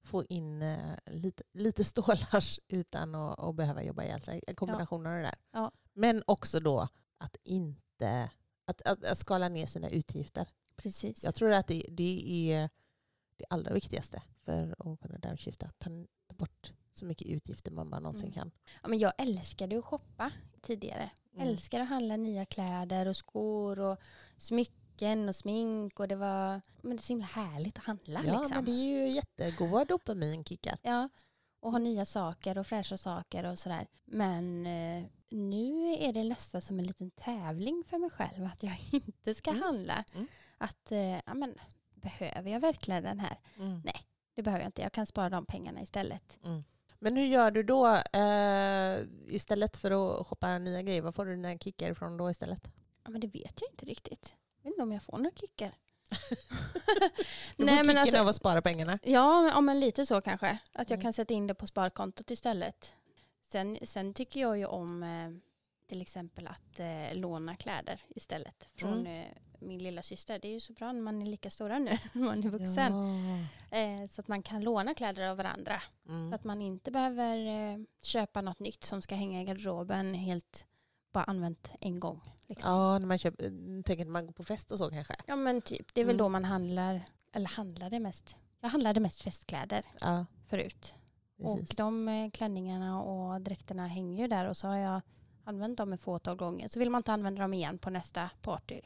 [0.03, 4.43] få in eh, lite, lite stålars utan att, att behöva jobba ihjäl sig.
[4.47, 5.35] En kombination av det där.
[5.51, 5.73] Ja.
[5.93, 7.82] Men också då att inte
[8.65, 10.47] att, att, att skala ner sina utgifter.
[10.77, 11.25] precis.
[11.25, 12.71] Jag tror att det, det är
[13.37, 15.71] det allra viktigaste för att kunna downshifta.
[15.79, 15.91] Ta
[16.29, 18.33] ta bort så mycket utgifter man bara någonsin Mm.
[18.35, 18.51] kan.
[18.83, 21.11] Ja, men jag älskade att shoppa tidigare.
[21.35, 21.49] Mm.
[21.49, 23.99] Älskar att handla nya kläder och skor och
[24.39, 26.01] smycken och smink.
[26.01, 28.23] Och det var men det är så himla härligt att handla.
[28.27, 28.57] Ja, liksom.
[28.57, 30.79] men det är ju jättegoda dopaminkickar.
[30.83, 31.09] Ja,
[31.61, 33.87] och ha nya saker och fräscha saker och sådär.
[34.05, 38.77] Men eh, nu är det nästan som en liten tävling för mig själv att jag
[38.93, 39.63] inte ska Mm.
[39.63, 40.05] handla.
[40.15, 40.27] Mm.
[40.59, 41.55] Att, eh, ja men,
[41.95, 43.39] behöver jag verkligen den här?
[43.59, 43.83] Mm.
[44.35, 46.39] Det behöver jag inte, jag kan spara de pengarna istället.
[46.45, 46.65] Mm.
[46.99, 48.99] Men hur gör du då eh,
[49.35, 49.91] istället för
[50.21, 51.03] att shoppa nya grejer?
[51.03, 52.71] Vad får du dina kickar ifrån då istället?
[53.05, 54.35] Ja, men det vet jag inte riktigt.
[54.57, 55.75] Jag vet inte om jag får några kickar.
[57.57, 58.99] Du Nej, får men kicken alltså- av att spara pengarna.
[59.03, 60.59] Ja, ja, men lite så kanske.
[60.73, 61.03] Att jag Mm.
[61.03, 62.95] kan sätta in det på sparkontot istället.
[63.53, 65.31] Sen, sen tycker jag ju om eh,
[65.89, 69.07] till exempel att eh, låna kläder istället från Mm.
[69.23, 69.27] eh,
[69.59, 70.39] min lilla syster.
[70.39, 72.93] Det är ju så bra när man är lika stora nu, när man är vuxen.
[73.71, 75.83] Eh, så att man kan låna kläder av varandra.
[76.07, 76.33] Så Mm.
[76.33, 80.67] att man inte behöver eh, köpa något nytt som ska hänga i garderoben helt
[81.13, 82.21] bara använt en gång.
[82.47, 82.71] Liksom.
[82.73, 85.15] Ja, när man köper, tänker när man går på fest och så kanske.
[85.27, 86.25] Ja men typ, det är väl Mm.
[86.25, 87.01] då man handlar,
[87.33, 88.37] eller handlade mest.
[88.61, 90.95] Jag handlade mest festkläder Ja, förut.
[91.43, 91.71] Precis.
[91.71, 95.01] Och de eh, klänningarna och dräkterna hänger ju där och så har jag
[95.45, 96.69] använt dem ett fåtal gånger.
[96.69, 98.81] Så vill man inte använda dem igen på nästa party.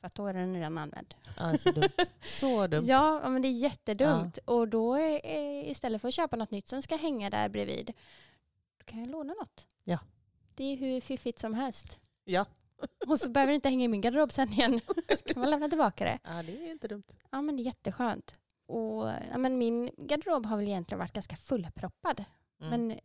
[0.00, 1.14] För att då är den redan använd.
[1.38, 1.88] Ja, så dumt.
[2.24, 2.84] Så dumt.
[2.86, 4.38] Ja, men det är jättedumt.
[4.44, 7.92] Och då är, är, istället för att köpa något nytt som ska hänga där bredvid,
[8.78, 9.66] då kan jag låna något.
[9.84, 9.98] Ja.
[10.54, 11.98] Det är hur fiffigt som helst.
[12.24, 12.46] Ja.
[13.06, 14.80] Och så behöver det inte hänga i min garderob sen igen.
[15.18, 16.18] Så kan man lämna tillbaka det.
[16.24, 17.04] ja, det är inte dumt.
[17.30, 18.38] Ja, men det är jätteskönt.
[18.72, 22.24] Och ja, men min garderob har väl egentligen varit ganska fullproppad.
[22.60, 22.86] Mm.
[22.86, 23.00] Men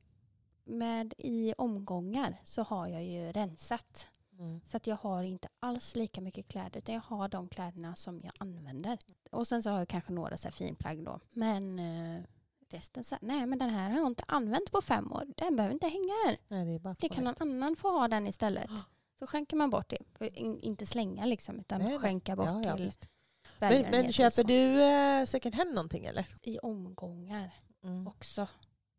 [0.63, 4.07] med i omgångar så har jag ju rensat.
[4.39, 4.61] Mm.
[4.65, 8.21] Så att jag har inte alls lika mycket kläder utan jag har de kläderna som
[8.23, 8.97] jag använder.
[9.31, 11.19] Och sen så har jag kanske några så här finplagg då.
[11.33, 12.23] Men eh,
[12.69, 15.25] resten så här, nej men den här har jag inte använt på fem år.
[15.37, 16.37] Den behöver inte hänga här.
[16.47, 18.69] Nej, det Det kan någon annan få ha den istället.
[19.19, 20.27] Så skänker man bort det.
[20.37, 21.99] In, inte slänga liksom utan nej.
[21.99, 23.07] skänka bort Ja, ja, till visst.
[23.59, 24.43] Men, men köper så.
[24.43, 26.25] du eh, second hand någonting eller?
[26.43, 27.51] I omgångar
[27.83, 28.07] Mm.
[28.07, 28.47] också.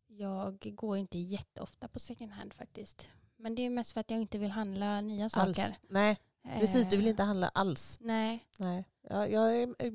[0.07, 3.09] Jag går inte jätteofta på second hand faktiskt.
[3.37, 5.33] Men det är mest för att jag inte vill handla nya Alls?
[5.57, 5.77] saker.
[5.89, 6.17] Nej,
[6.59, 6.87] precis.
[6.89, 7.97] Du vill Eh, inte handla alls.
[8.01, 8.45] Nej.
[8.59, 8.83] Nej.
[9.09, 9.93] Ja, jag, är, eh,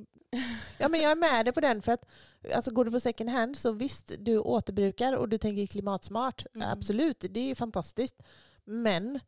[0.78, 1.82] ja, men jag är med dig på den.
[1.82, 2.06] För att
[2.54, 6.46] alltså, går du på second hand så visst, du återbrukar och du tänker klimatsmart.
[6.54, 6.68] Mm.
[6.70, 8.22] Absolut, det är fantastiskt.
[8.64, 9.20] Men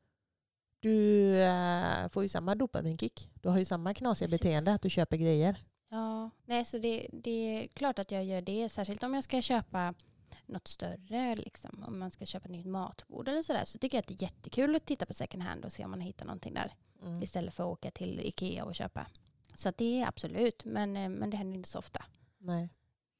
[0.87, 3.29] du eh, får ju samma dopaminkick.
[3.41, 4.41] Du har ju samma knasiga Precis.
[4.41, 5.65] beteende att du köper grejer.
[5.91, 8.69] Ja, nej så det, det är klart att jag gör det.
[8.69, 9.95] Särskilt om jag ska köpa
[10.47, 11.85] något större, liksom.
[11.87, 13.65] om man ska köpa ett nytt matbord eller sådär.
[13.65, 15.91] Så tycker jag att det är jättekul att titta på second hand och se om
[15.91, 16.75] man hittar någonting där.
[17.03, 17.23] Mm.
[17.23, 19.07] Istället för att åka till Ikea och köpa.
[19.55, 22.05] Så att det är absolut, men, eh, men det händer inte så ofta.
[22.39, 22.71] Nej.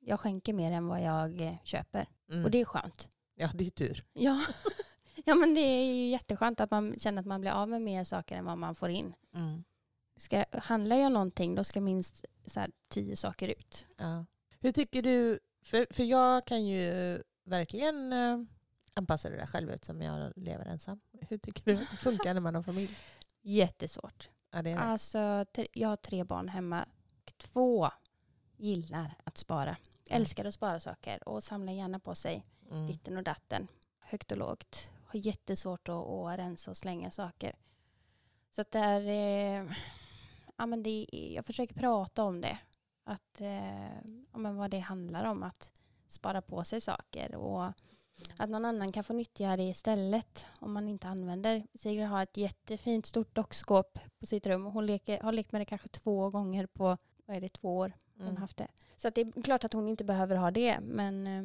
[0.01, 2.09] Jag skänker mer än vad jag eh, köper.
[2.31, 2.45] Mm.
[2.45, 3.09] Och det är skönt.
[3.35, 4.05] Ja, det är tur.
[4.13, 4.43] Ja.
[5.27, 8.05] ja, men det är ju jätteskönt att man känner att man blir av med mer
[8.05, 9.15] saker än vad man får in.
[9.35, 9.65] Mm.
[10.17, 13.87] Ska, handlar jag någonting då ska minst så här, tio saker ut.
[13.97, 14.25] Ja.
[14.61, 18.39] Hur tycker du, för, för jag kan ju verkligen eh,
[18.95, 21.01] anpassa det där själv eftersom jag lever ensam.
[21.29, 22.97] Hur tycker du att det funkar när man har familj?
[23.43, 24.29] Jättesvårt.
[24.51, 24.81] Ja, det är det.
[24.83, 26.87] Alltså, jag har tre barn hemma.
[27.37, 27.91] Två
[28.57, 29.77] gillar att spara.
[30.09, 32.87] Älskar att spara saker och samlar gärna på sig Mm.
[32.87, 33.69] ditten och datten.
[34.01, 34.89] Högt och lågt.
[35.07, 37.55] Har jättesvårt att, att rensa och slänga saker.
[38.51, 39.73] Så att det är, eh,
[40.57, 42.59] ja, men det jag försöker prata om det.
[43.05, 43.97] Att, eh,
[44.33, 45.43] ja, men vad det handlar om.
[45.43, 45.73] Att
[46.09, 47.35] spara på sig saker.
[47.35, 47.73] Och
[48.37, 50.47] att någon annan kan få nyttja det istället.
[50.61, 51.67] Om man inte använder.
[51.75, 54.65] Sigrid har ett jättefint stort dockskåp på sitt rum.
[54.65, 57.93] Hon leker, har lekt med det kanske två gånger på vad är det, två år
[58.17, 58.37] hon Mm.
[58.37, 58.69] haft det.
[58.97, 60.81] Så att det är klart att hon inte behöver ha det.
[60.81, 61.43] Men, eh,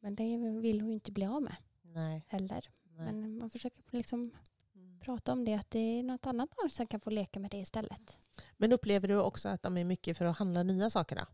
[0.00, 2.24] men det vill hon ju inte bli av med Nej.
[2.28, 2.68] heller.
[2.98, 4.30] Men man försöker liksom
[4.74, 5.00] Mm.
[5.00, 5.54] prata om det.
[5.54, 8.18] Att det är något annat barn som kan få leka med det istället.
[8.56, 11.16] Men upplever du också att de är mycket för att handla nya saker?
[11.16, 11.24] Då?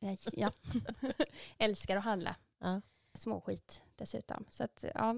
[0.00, 0.52] Jag, ja.
[1.58, 2.36] Älskar att handla.
[2.58, 2.80] Ja.
[3.14, 4.44] Småskit dessutom.
[4.50, 5.14] Så att ja,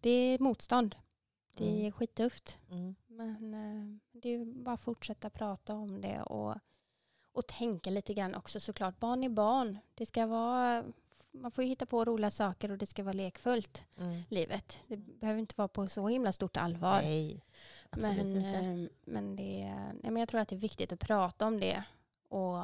[0.00, 0.96] det är motstånd.
[1.56, 1.92] Det är Mm.
[1.92, 2.58] skittufft.
[2.70, 2.94] Mm.
[3.06, 6.54] Men eh, det är bara att fortsätta prata om det och,
[7.32, 8.98] och tänka lite grann också såklart.
[9.00, 9.78] Barn är barn.
[9.94, 10.84] Det ska vara,
[11.40, 14.22] man får ju hitta på roliga saker och det ska vara lekfullt, Mm.
[14.28, 14.80] livet.
[14.88, 17.02] Det behöver inte vara på så himla stort allvar.
[17.02, 17.44] Nej,
[17.90, 18.58] absolut men, inte.
[18.58, 21.82] eh, men, det, nej, men jag tror att det är viktigt att prata om det.
[22.28, 22.54] Och,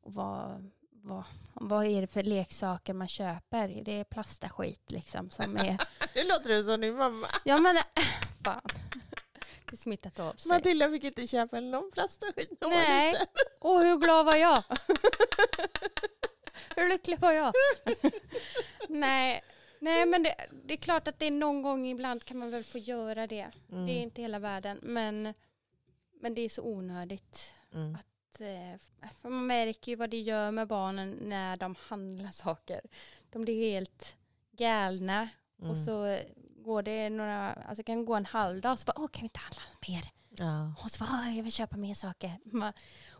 [0.00, 3.82] och vad, vad, vad är det för leksaker man köper?
[3.84, 5.78] Det är plastaskit liksom som är...
[6.14, 7.26] Nu låter du som din mamma.
[7.44, 7.76] ja men
[8.44, 8.60] fan.
[9.70, 10.48] Det smittat av sig.
[10.48, 13.12] Matilda fick inte köpa någon plastskit när hon var Nej.
[13.12, 13.26] liten.
[13.60, 14.62] Och hur glad var jag?
[16.76, 17.52] hur lycklig var jag?
[18.88, 19.42] nej,
[19.80, 22.64] nej, men det, det är klart att det är någon gång ibland kan man väl
[22.64, 23.50] få göra det.
[23.72, 23.86] Mm.
[23.86, 24.78] Det är inte hela världen.
[24.82, 25.34] Men,
[26.20, 27.52] men det är så onödigt.
[27.74, 27.94] Mm.
[27.94, 32.80] Att, eh, för man märker ju vad det gör med barnen när de handlar saker.
[33.30, 34.16] De blir helt
[34.52, 35.28] galna.
[35.58, 35.70] Mm.
[35.70, 36.18] Och så
[36.56, 39.24] går det några, alltså kan gå en halv dag och så bara, åh kan vi
[39.24, 40.04] inte handla mer?
[40.38, 40.74] Ja.
[40.84, 42.32] Och så bara, "Åh, jag vill köpa mer saker.
[42.44, 42.72] Man,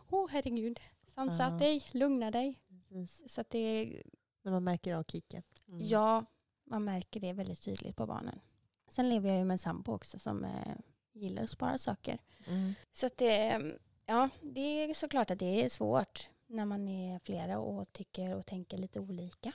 [0.09, 0.79] Åh herregud,
[1.15, 1.49] sansa Ja.
[1.49, 2.59] dig, lugna dig.
[2.91, 3.33] Precis.
[3.33, 3.93] Så att det,
[4.41, 5.43] När man märker av kicken.
[5.67, 5.87] Mm.
[5.87, 6.25] ja,
[6.63, 8.39] man märker det väldigt tydligt på barnen.
[8.87, 10.75] Sen lever jag ju med en sambo också som eh,
[11.13, 12.19] gillar att spara saker.
[12.47, 12.73] Mm.
[12.93, 13.61] Så att det,
[14.05, 18.45] ja, det är såklart att det är svårt när man är flera och tycker och
[18.45, 19.51] tänker lite olika.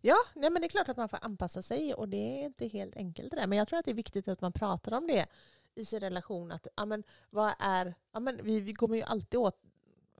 [0.00, 2.68] Ja, nej, men det är klart att man får anpassa sig och det är inte
[2.68, 3.46] helt enkelt det där.
[3.46, 5.26] Men jag tror att det är viktigt att man pratar om det
[5.74, 6.52] i sin relation.
[6.52, 9.62] Att, ja, men, vad är, ja, men, vi, vi kommer ju alltid åt,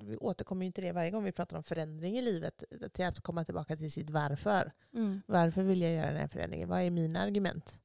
[0.00, 3.20] vi återkommer ju inte det varje gång vi pratar om förändring i livet, till att
[3.20, 4.72] komma tillbaka till sitt varför.
[5.26, 6.68] Varför vill jag göra den här förändringen?
[6.68, 7.80] Vad är mina argument?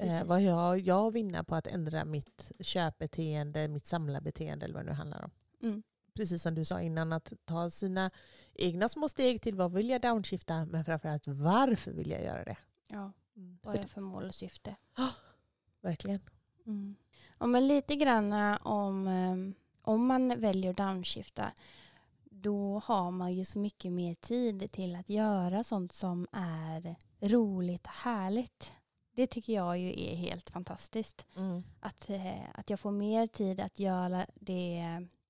[0.00, 4.84] Eh, vad har jag att vinna på att ändra mitt köpbeteende, mitt samlarbeteende eller vad
[4.84, 5.30] det nu handlar om?
[5.62, 5.82] Mm.
[6.14, 8.10] Precis som du sa innan, att ta sina
[8.54, 12.56] egna små steg till vad vill jag downshifta, men framförallt varför vill jag göra det?
[12.88, 13.12] Ja,
[13.62, 14.76] vad För, är för mål och syfte?
[15.80, 16.20] verkligen.
[16.66, 16.96] Mm.
[17.38, 18.32] Ja, men lite grann
[18.62, 21.52] om, eh, om man väljer att downshifta
[22.42, 27.86] då har man ju så mycket mer tid till att göra sånt som är roligt
[27.86, 28.72] och härligt.
[29.14, 31.26] Det tycker jag ju är helt fantastiskt.
[31.80, 34.84] Att, eh, att jag får mer tid att göra det,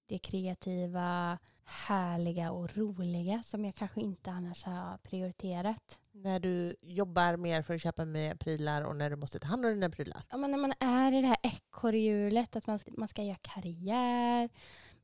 [0.07, 6.01] det kreativa, härliga och roliga som jag kanske inte annars har prioriterat.
[6.13, 9.67] När du jobbar mer för att köpa mer prylar och när du måste ta hand
[9.67, 10.23] om dina prylar.
[10.31, 14.49] Ja, men när man är i det här ekorrhjulet, att man, man ska göra karriär.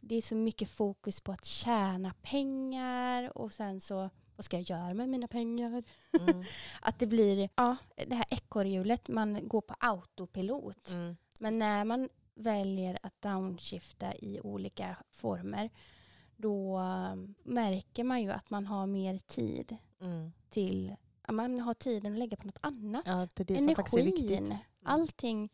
[0.01, 4.71] Det är så mycket fokus på att tjäna pengar och sen så, vad ska jag
[4.71, 5.83] göra med mina pengar?
[6.21, 6.45] Mm.
[6.81, 10.91] Att det blir, ja, det här ekorrhjulet, man går på autopilot.
[10.91, 11.17] Mm.
[11.41, 15.71] Men när man väljer att downshifta i olika former,
[16.39, 16.81] då
[17.43, 20.33] märker man ju att man har mer tid Mm.
[20.49, 20.95] till,
[21.29, 23.03] man har tiden att lägga på något annat.
[23.07, 23.45] Ja, det
[24.29, 24.35] det.
[24.35, 25.49] Energin, allting.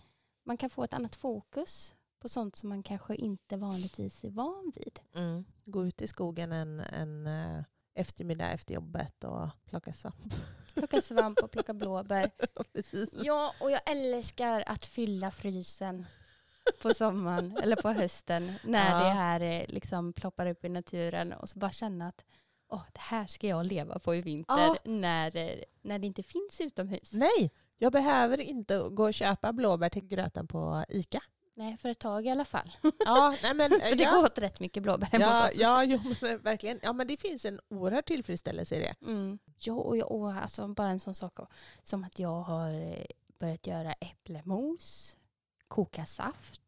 [0.44, 4.72] Man kan få ett annat fokus på sånt som man kanske inte vanligtvis är van
[4.76, 5.00] vid.
[5.14, 5.44] Mm.
[5.64, 10.34] Gå ut i skogen en, en eh, eftermiddag efter jobbet och plocka svamp.
[10.74, 12.30] Plocka svamp och plocka blåbär.
[13.24, 16.06] Ja, och jag älskar att fylla frysen
[16.82, 19.04] på sommaren eller på hösten när Ja.
[19.04, 22.24] det här eh, liksom ploppar upp i naturen och så bara känna att
[22.68, 24.76] åh, det här ska jag leva på i vinter Ja.
[24.84, 27.12] när, eh, när det inte finns utomhus.
[27.12, 31.20] Nej, jag behöver inte gå och köpa blåbär till gröten på ICA.
[31.56, 32.76] Nej, för ett tag i alla fall.
[33.06, 36.38] Ja, nej men, För det ja, går åt rätt mycket blåbär ja, ja, jo, men
[36.38, 36.80] verkligen.
[36.82, 38.94] Ja, men det finns en oerhörd tillfredsställelse i det.
[39.06, 39.38] Mm.
[39.58, 41.32] Ja, och, jag- och alltså bara en sån sak
[41.82, 43.04] som att jag har eh,
[43.38, 45.16] börjat göra äpplemos,
[45.68, 46.60] koka saft.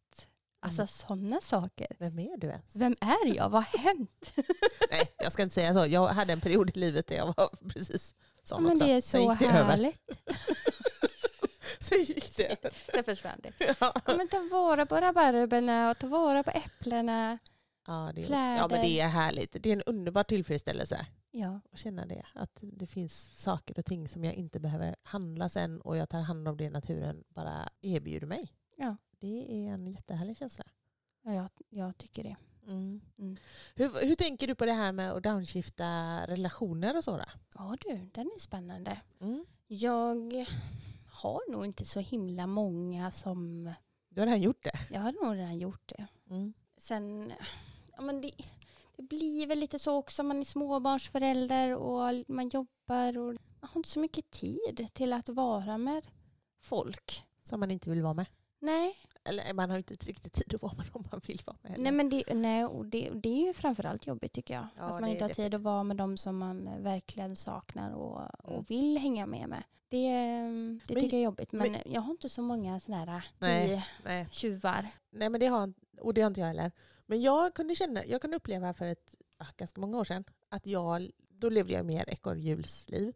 [0.61, 0.88] Alltså Mm.
[0.88, 1.87] sådana saker.
[1.98, 2.76] Vem är du ens?
[2.76, 3.48] Vem är jag?
[3.50, 4.32] Vad har hänt?
[4.90, 5.87] Nej, jag ska inte säga så.
[5.87, 8.85] Jag hade en period i livet där jag var precis Ja, sån men också.
[8.87, 9.64] det är Sen så gick det över.
[9.70, 10.11] härligt.
[11.80, 12.72] Sen gick det över.
[12.92, 13.52] Det försvann det.
[13.80, 13.92] Ja.
[14.06, 17.38] Ja, men ta vara på rabarberna och ta vara på äpplena.
[17.87, 19.56] Ja, det är, ja, men det är härligt.
[19.62, 22.26] Det är en underbar tillfredsställelse Ja, att känna det.
[22.35, 26.20] Att det finns saker och ting som jag inte behöver handla sen och jag tar
[26.20, 28.52] hand om det naturen bara erbjuder mig.
[28.76, 28.96] Ja.
[29.18, 30.64] Det är en jättehärlig känsla.
[31.22, 32.36] ja jag, jag tycker det.
[32.66, 33.00] Mm.
[33.18, 33.36] Mm.
[33.74, 35.86] Hur, hur tänker du på det här med att downshifta
[36.26, 37.16] relationer och så?
[37.16, 37.24] Då?
[37.54, 39.00] Ja du, den är spännande.
[39.20, 39.46] Mm.
[39.66, 40.46] Jag
[41.06, 43.72] har nog inte så himla många som...
[44.08, 44.72] Du har redan gjort det.
[44.90, 46.06] Jag har nog redan gjort det.
[46.30, 46.52] Mm.
[46.76, 47.32] Sen,
[47.96, 48.30] ja men det,
[48.96, 53.76] det blir väl lite så också, man är småbarnsförälder och man jobbar och man har
[53.76, 56.06] inte så mycket tid till att vara med
[56.60, 57.22] folk.
[57.42, 58.26] Som man inte vill vara med.
[58.58, 61.78] Nej, Eller man har inte riktigt tid att vara med om man vill vara med.
[61.78, 64.66] nej men det, nej, och det, det är ju framförallt jobbigt tycker jag.
[64.76, 67.90] Ja, att man det inte har tid att vara med dem som man verkligen saknar
[67.92, 68.30] och, Mm.
[68.58, 69.62] och vill hänga med med.
[69.88, 73.04] Det, det Men- tycker jag är jobbigt, men, men- jag har inte så många sådana
[73.12, 73.86] här Nej.
[74.04, 74.28] Nej.
[74.30, 74.88] tjuvar.
[75.10, 76.72] Nej, men det har, och det har inte jag heller.
[77.06, 80.66] Men jag kunde, känna, jag kunde uppleva för ett, ah, ganska många år sedan att
[80.66, 83.12] jag, då levde jag mer ekorrhjulsliv.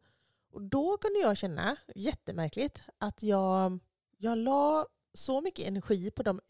[0.53, 3.79] Och då kunde jag känna, jättemärkligt, att jag,
[4.18, 6.40] jag la så mycket energi på de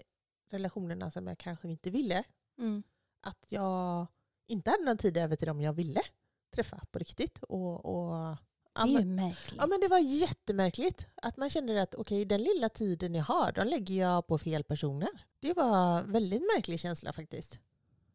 [0.51, 2.25] relationerna som jag kanske inte ville.
[2.59, 2.83] Mm.
[3.21, 4.07] Att jag
[4.47, 6.01] inte hade någon tid över till dem jag ville
[6.55, 7.39] träffa på riktigt.
[7.43, 8.37] Och, och,
[8.75, 9.59] Det är men, ju märkligt.
[9.61, 13.53] Ja men det var jättemärkligt att man kände att okej den lilla tiden jag har
[13.53, 15.27] den lägger jag på fel personer.
[15.41, 17.59] Det var en väldigt märklig känsla faktiskt.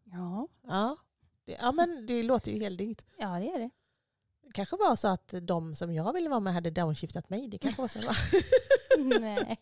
[0.03, 0.47] ja.
[0.67, 0.97] Ja,
[1.45, 3.05] det, ja men det låter ju helt dyggt.
[3.17, 3.69] ja, det är det.
[4.41, 7.47] Det kanske var så att de som jag ville vara med hade downshiftat mig.
[7.47, 7.99] Det kanske var så.
[9.19, 9.59] Nej.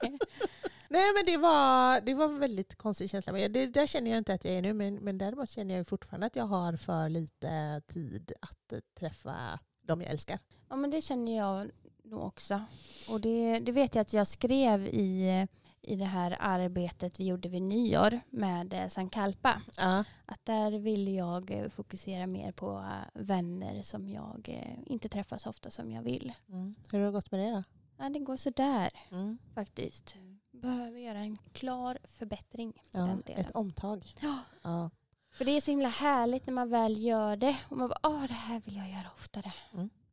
[0.93, 3.33] Nej men det var, det var en väldigt konstig känsla.
[3.33, 4.73] Men det, där känner jag inte att jag är nu.
[4.73, 10.01] Men, men däremot känner jag fortfarande att jag har för lite tid att träffa de
[10.01, 10.39] jag älskar.
[10.69, 11.71] Ja, men det känner jag
[12.03, 12.61] nog också.
[13.09, 15.47] Och det, det vet jag att jag skrev i,
[15.81, 19.61] i det här arbetet vi gjorde vid nyår med eh, Sankalpa.
[19.77, 20.03] Ja.
[20.25, 25.49] Att där vill jag eh, fokusera mer på eh, vänner som jag inte träffar så
[25.49, 26.33] ofta som jag vill.
[26.49, 26.75] Mm.
[26.91, 27.63] Hur har det gått med det då?
[27.97, 29.37] Ja, det går sådär Mm.
[29.55, 30.15] faktiskt.
[30.63, 32.81] Behöver göra en klar förbättring.
[32.91, 33.45] Ja, den delen.
[33.45, 34.15] ett omtag.
[34.21, 34.89] Ja, Ja.
[35.31, 37.57] för det är så himla härligt när man väl gör det.
[37.69, 39.53] Och man bara, åh det här vill jag göra oftare.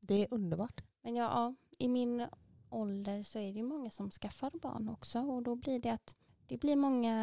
[0.01, 0.81] Det är underbart.
[1.03, 2.27] Men ja, ja, i min
[2.71, 5.19] ålder så är det ju många som skaffar barn också.
[5.21, 6.15] Och då blir det att
[6.47, 7.15] det blir många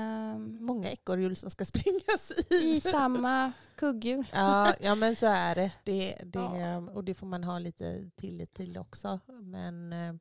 [0.60, 2.56] Många ekorrhjul som ska springas i.
[2.56, 4.26] i samma kugghjul.
[4.34, 5.72] Ja, ja men så är det.
[5.84, 6.78] det, det Ja.
[6.78, 9.20] Och det får man ha lite tillit till också.
[9.28, 10.14] Men eh,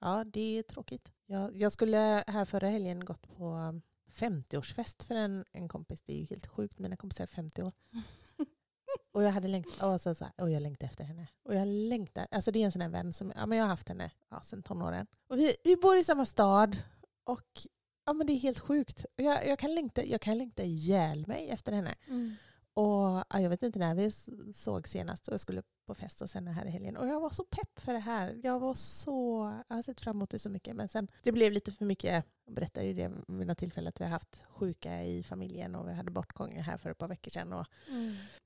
[0.00, 1.10] ja, det är tråkigt.
[1.26, 3.80] Jag, jag skulle här förra helgen gått på
[4.12, 6.02] 50-årsfest för en, en kompis.
[6.02, 6.78] Det är ju helt sjukt.
[6.78, 7.72] Mina kompisar är 50 år.
[9.12, 11.28] Och jag hade längtat, och så, så här, och jag längtar efter henne.
[11.44, 13.68] Och jag längtar, alltså det är en sån här vän som, ja men jag har
[13.68, 15.06] haft henne ja, sedan tonåren.
[15.28, 16.76] Och vi, vi bor i samma stad
[17.24, 17.66] och
[18.06, 19.04] ja men det är helt sjukt.
[19.16, 21.94] Jag, kan längta, jag kan längta ihjäl mig efter henne.
[22.08, 22.34] Mm.
[22.74, 24.10] Och ja, jag vet inte när vi
[24.54, 26.96] såg senast och jag skulle på fest och sen här i helgen.
[26.96, 28.40] Och jag var så pepp för det här.
[28.42, 30.76] Jag var så, jag har sett fram emot det så mycket.
[30.76, 34.00] Men sen, det blev lite för mycket, jag berättade ju det vid något tillfälle att
[34.00, 37.30] vi har haft sjuka i familjen och vi hade bortgångar här för ett par veckor
[37.30, 37.52] sedan.
[37.52, 37.66] Och,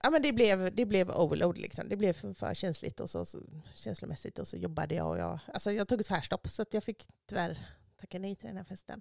[0.03, 1.89] ja, men det, blev, det blev overload liksom.
[1.89, 3.43] Det blev för, för känsligt och så, så
[3.75, 6.85] känslomässigt och så jobbade jag och jag, alltså jag tog ett tvärstopp så att jag
[6.85, 7.59] fick tyvärr
[8.01, 9.01] tacka nej till den här festen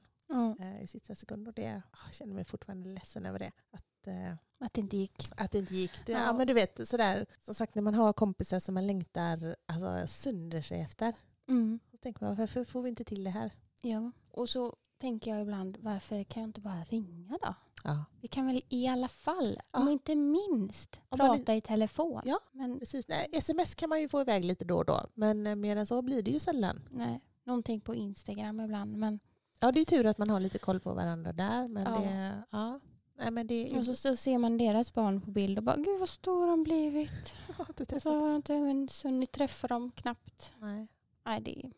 [0.60, 1.48] eh, i sista sekund.
[1.48, 3.52] Och det, ah, jag känner mig fortfarande ledsen över det.
[3.72, 5.30] Att, eh, att det inte gick.
[5.38, 6.06] att det inte gick.
[6.06, 6.20] Det, ja.
[6.20, 6.34] Ja.
[6.34, 10.62] men du vet, sådär, som sagt när man har kompisar som man längtar alltså, sönder
[10.62, 11.14] sig efter.
[11.48, 11.80] Mm.
[11.92, 13.52] Då tänker man, varför får vi inte till det här?
[13.82, 14.12] Ja.
[14.32, 17.54] Och så tänker jag ibland, varför kan jag inte bara ringa då?
[17.84, 19.80] Ja, Vi kan väl i alla fall, Ja.
[19.80, 22.22] om inte minst, Om prata i telefon.
[22.26, 22.40] Ja.
[22.52, 23.08] Men precis.
[23.08, 25.86] Nej, sms kan man ju få iväg lite då och då, men eh, mer än
[25.86, 26.88] så blir det ju sällan.
[26.92, 28.98] nej, någonting på Instagram ibland.
[28.98, 29.20] Men,
[29.60, 32.00] Ja, det är tur att man har lite koll på varandra där, men Ja.
[32.00, 32.44] det...
[32.52, 32.80] Ja.
[33.18, 35.76] Nej, men det är och så, så ser man deras barn på bild och bara,
[35.76, 37.36] gud vad stor de blivit.
[37.58, 40.54] Och så har jag inte ens hunnit träffa dem knappt.
[40.60, 40.88] Nej.
[41.26, 41.72] Nej, det är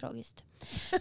[0.00, 0.44] tragiskt.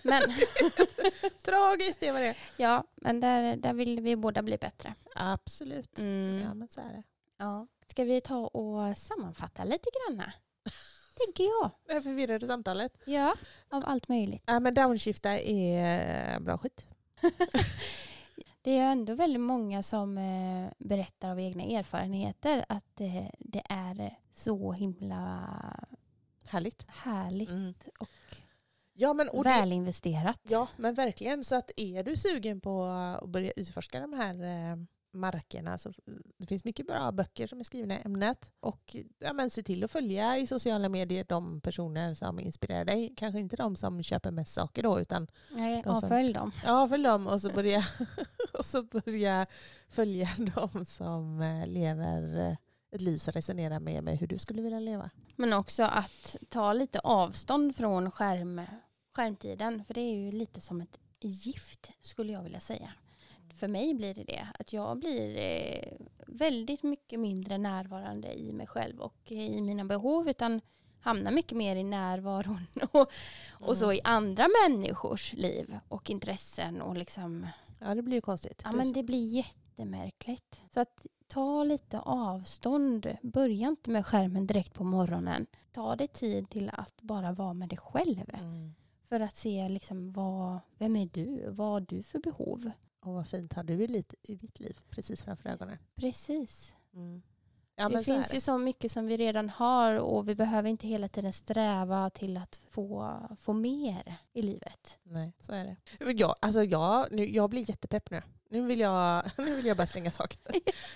[0.04, 0.22] Men,
[1.44, 2.36] Tragiskt, det var det.
[2.58, 4.96] ja, men där, där vill vi båda bli bättre.
[5.16, 6.00] Absolut.
[6.00, 6.42] Mm.
[6.42, 7.04] Ja, men så är det.
[7.38, 7.68] Ja.
[7.88, 10.24] Ska vi ta och sammanfatta lite grann?
[11.26, 11.72] Tänker jag.
[11.88, 12.98] Det här förvirrade samtalet.
[13.06, 13.34] Ja,
[13.70, 14.44] av allt möjligt.
[14.46, 16.86] Ja, men downshifta är bra skit.
[18.64, 24.18] Det är ändå väldigt många som eh, berättar av egna erfarenheter att eh, det är
[24.34, 25.50] så himla
[26.46, 26.86] Härligt.
[26.88, 27.74] härligt Mm.
[28.00, 28.10] och
[28.96, 30.40] Ja, men, och välinvesterat.
[30.50, 31.44] ja, men verkligen.
[31.44, 34.78] Så att är du sugen på att börja utforska de här eh,
[35.16, 35.94] markerna så
[36.38, 38.52] det finns mycket bra böcker som är skrivna i ämnet.
[38.60, 43.14] Och ja, men se till att följa i sociala medier de personer som inspirerar dig.
[43.18, 46.52] Kanske inte de som köper mest saker då, utan Nej, De som- avfölj dem.
[46.66, 47.84] ja, följ dem och så börja,
[48.58, 49.46] och så börja
[49.90, 52.56] följa de som eh, lever eh,
[52.92, 55.10] ett liv som resonerar med, med hur du skulle vilja leva.
[55.36, 58.62] Men också att ta lite avstånd från skärm,
[59.16, 59.86] skärmtiden.
[59.86, 62.94] För det är ju lite som ett gift skulle jag vilja säga.
[63.56, 64.48] För mig blir det det.
[64.60, 65.98] Att jag blir eh,
[66.28, 70.30] väldigt mycket mindre närvarande i mig själv och i mina behov.
[70.30, 70.62] Utan
[71.00, 73.12] hamnar mycket mer i närvaron och,
[73.52, 76.82] och så i andra människors liv och intressen.
[76.82, 77.48] Och liksom,
[77.84, 78.62] Ja, det blir ju konstigt.
[78.66, 80.62] ja, men det blir jättemärkligt.
[80.74, 83.18] Så att ta lite avstånd.
[83.22, 85.46] Börja inte med skärmen direkt på morgonen.
[85.72, 88.30] Ta dig tid till att bara vara med dig själv.
[88.34, 88.74] Mm.
[89.10, 91.50] För att se liksom vad, vem är du?
[91.50, 92.72] Vad har du för behov?
[93.00, 95.78] Och vad fint har du i, lit, i ditt liv precis framför ögonen.
[95.96, 96.76] Precis.
[97.76, 98.34] Ja, det finns det.
[98.36, 102.38] ju så mycket som vi redan har och vi behöver inte hela tiden sträva till
[102.38, 105.00] att få, få mer i livet.
[105.04, 106.12] Nej, så är det.
[106.12, 108.22] Jag, alltså jag, nu, jag blir jättepepp nu.
[108.50, 110.40] Nu vill jag, nu vill jag bara slänga saker.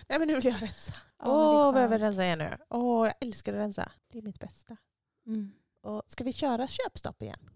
[0.07, 0.93] Nej men nu vill jag rensa.
[1.23, 2.57] Åh, det är vad jag vill rensa igen nu.
[2.69, 3.91] Åh, jag älskar att rensa.
[4.11, 4.77] Det är mitt bästa.
[5.25, 5.51] Mm.
[5.81, 7.49] Och ska vi köra köpstopp igen?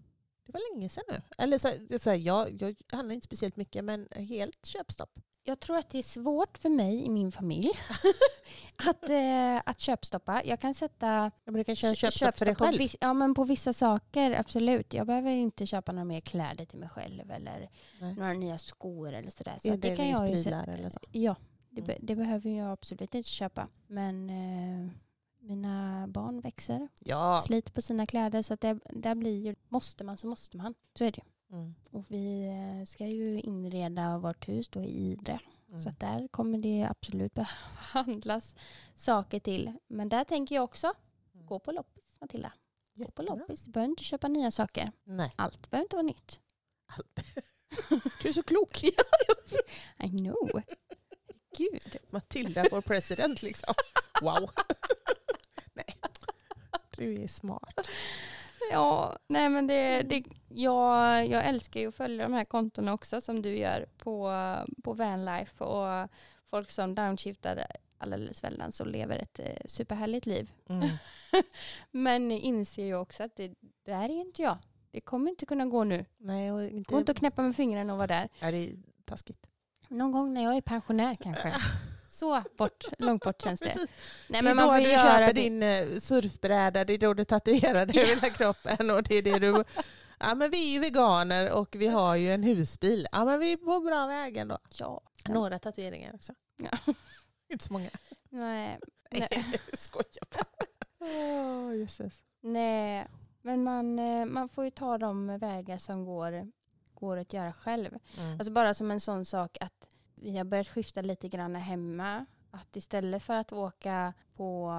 [0.46, 1.22] Det var länge sedan nu.
[1.38, 5.20] Eller så, så här, jag, jag handlar inte speciellt mycket men helt köpstopp.
[5.44, 7.70] Jag tror att det är svårt för mig i min familj
[8.88, 10.44] att, eh, att köpstoppa.
[10.44, 12.78] Jag kan sätta Ja, men du kan köra Kö- köpstopp för dig på själv.
[12.78, 14.94] viss- ja, men på vissa saker, absolut.
[14.94, 17.70] Jag behöver inte köpa några mer kläder till mig själv eller
[18.00, 18.14] Nej.
[18.14, 19.58] några nya skor eller sådär.
[19.62, 20.98] Så att det kan jag ju eller så.
[21.12, 21.36] Ja,
[21.70, 21.96] det, Mm.
[22.00, 23.68] det behöver jag absolut inte köpa.
[23.86, 24.90] Men eh,
[25.38, 27.42] mina barn växer, Ja.
[27.46, 30.74] sliter på sina kläder så att det, där blir ju, måste man så måste man.
[30.98, 31.31] Så är det ju.
[31.52, 31.74] Mm.
[31.90, 35.40] Och vi eh, ska ju inreda vårt hus då i Idre.
[35.68, 35.80] Mm.
[35.80, 38.56] Så där kommer det absolut behandlas
[38.96, 39.72] saker till.
[39.88, 40.92] Men där tänker jag också,
[41.34, 41.46] Mm.
[41.46, 42.52] gå på loppis Matilda.
[42.94, 43.64] Gå på loppis.
[43.64, 44.92] Du behöver inte köpa nya saker.
[45.04, 45.32] Nej.
[45.36, 46.40] Allt behöver inte vara nytt.
[48.22, 48.82] Du är så klok.
[48.84, 50.62] I know.
[51.58, 51.96] Gud.
[52.10, 53.74] Matilda for president liksom.
[54.22, 54.50] Wow.
[55.74, 55.96] Nej.
[56.96, 57.88] Du är smart.
[58.70, 63.20] Ja, nej men det, det, jag, jag älskar ju att följa de här kontona också
[63.20, 64.32] som du gör på,
[64.84, 66.08] på Vanlife och
[66.50, 67.66] folk som downshiftar
[67.98, 70.50] alldeles väldigt och lever ett eh, superhärligt liv.
[70.68, 70.88] Mm.
[71.90, 73.54] Men inser ju också att det
[73.84, 74.58] där är inte jag.
[74.90, 76.04] Det kommer inte kunna gå nu.
[76.18, 76.94] Nej, och Det går inte...
[76.94, 78.28] inte att knäppa med fingrarna och vara där.
[78.40, 79.48] Ja, det är taskigt.
[79.88, 81.52] Någon gång när jag är pensionär kanske.
[82.12, 83.74] Så bort, långt bort känns det.
[83.76, 83.86] Nej,
[84.28, 85.40] det är men man då får du göra köper det.
[85.40, 89.22] din eh, surfbräda, det är då du tatuerar dig över hela kroppen och det är
[89.22, 89.64] det du...
[90.18, 93.06] Ja men vi är ju veganer och vi har ju en husbil.
[93.12, 94.58] Ja men vi är på bra väg ändå.
[94.78, 95.00] Ja.
[95.28, 96.32] Några tatueringar också.
[96.56, 96.78] Ja.
[97.52, 97.90] Inte så många.
[98.30, 98.78] Nej,
[99.10, 99.28] nej.
[99.72, 100.66] Skojar bara.
[101.10, 102.22] Åh jösses.
[102.40, 103.06] nej,
[103.42, 106.50] men man, eh, man får ju ta de vägar som går,
[106.94, 107.98] går att göra själv.
[108.18, 108.32] Mm.
[108.32, 109.91] Alltså bara som en sån sak att
[110.22, 112.26] vi har börjat skifta lite grann hemma.
[112.50, 114.72] Att istället för att åka på,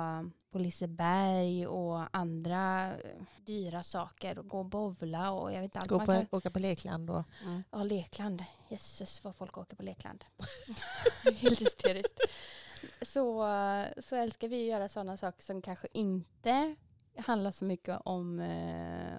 [0.51, 5.79] på Liseberg och andra eh, dyra saker och gå och bowla och jag vet inte
[5.79, 5.89] allt.
[5.89, 7.23] Gå man på, kan, åka på lekland och...
[7.71, 8.43] ja, lekland.
[8.67, 10.23] Jesus vad folk åker på lekland.
[11.41, 12.19] Helt hysteriskt.
[13.01, 13.45] Så,
[13.97, 16.75] så älskar vi att göra sådana saker som kanske inte
[17.17, 19.15] handlar så mycket om eh,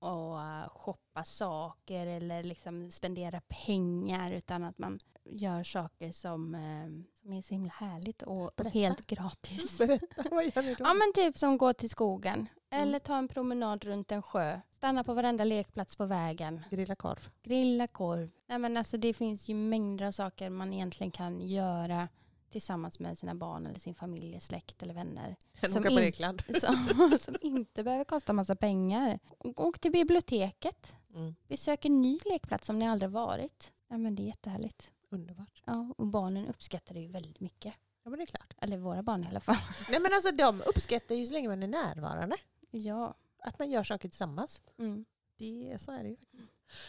[0.00, 5.00] att shoppa saker eller liksom spendera pengar utan att man
[5.30, 8.68] gör saker som, eh, som är så himla härligt och Berätta.
[8.78, 9.78] helt gratis.
[9.86, 10.84] Berätta, vad gör ni då?
[10.84, 12.88] Ja men typ som gå till skogen Mm.
[12.88, 14.60] eller ta en promenad runt en sjö.
[14.70, 16.64] Stanna på varenda lekplats på vägen.
[16.70, 17.28] Grilla korv.
[17.42, 18.30] Grilla korv.
[18.46, 22.08] Nej, men alltså, det finns ju mängder av saker man egentligen kan göra
[22.50, 25.36] tillsammans med sina barn eller sin familj, släkt eller vänner.
[25.60, 26.12] Än Som in-.
[26.60, 29.18] Som, som inte behöver kosta massa pengar.
[29.38, 30.96] Åk till biblioteket.
[31.14, 31.34] Mm.
[31.48, 33.72] Besök en ny lekplats som ni aldrig varit.
[33.88, 34.92] Ja, men det är jättehärligt.
[35.10, 35.62] Underbart.
[35.66, 37.74] Ja, och barnen uppskattar det ju väldigt mycket.
[38.02, 38.54] Ja men det är klart.
[38.58, 39.56] Eller våra barn i alla fall.
[39.90, 42.36] Nej men alltså de uppskattar ju så länge man är närvarande.
[42.70, 43.14] Ja.
[43.38, 44.60] Att man gör saker tillsammans.
[44.78, 45.04] Mm.
[45.36, 46.16] Det, så är det ju.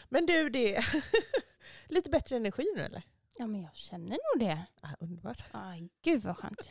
[0.10, 0.86] Men du, det är
[1.88, 3.04] lite bättre energi nu eller?
[3.38, 4.66] ja, men jag känner nog det.
[4.82, 5.44] Ah, underbart.
[5.52, 6.58] Aj, gud vad skönt.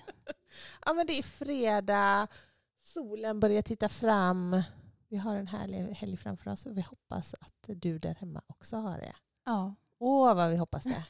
[0.86, 2.28] Ja men det är fredag,
[2.82, 4.62] solen börjar titta fram.
[5.08, 8.76] Vi har en härlig helg framför oss och vi hoppas att du där hemma också
[8.76, 9.16] har det.
[9.44, 9.74] Ja.
[9.98, 11.04] Åh vad vi hoppas det.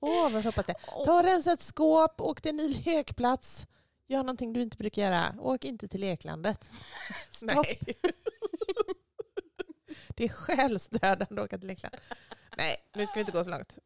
[0.00, 0.74] Åh vad vi hoppas det.
[1.04, 3.66] Ta och rensa ett skåp, åk till en ny lekplats.
[4.06, 5.34] Gör någonting du inte brukar göra.
[5.40, 6.70] Åk inte till leklandet.
[7.30, 7.66] Stopp.
[10.16, 11.96] Det är själsdödande att åka till lekland.
[12.56, 13.78] Nej, nu ska vi inte gå så långt.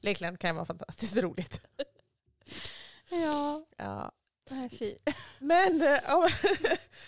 [0.00, 1.60] Lekland kan vara fantastiskt roligt.
[3.10, 4.12] Ja, Ja.
[4.50, 4.98] nej.
[5.38, 6.28] Men eh, om,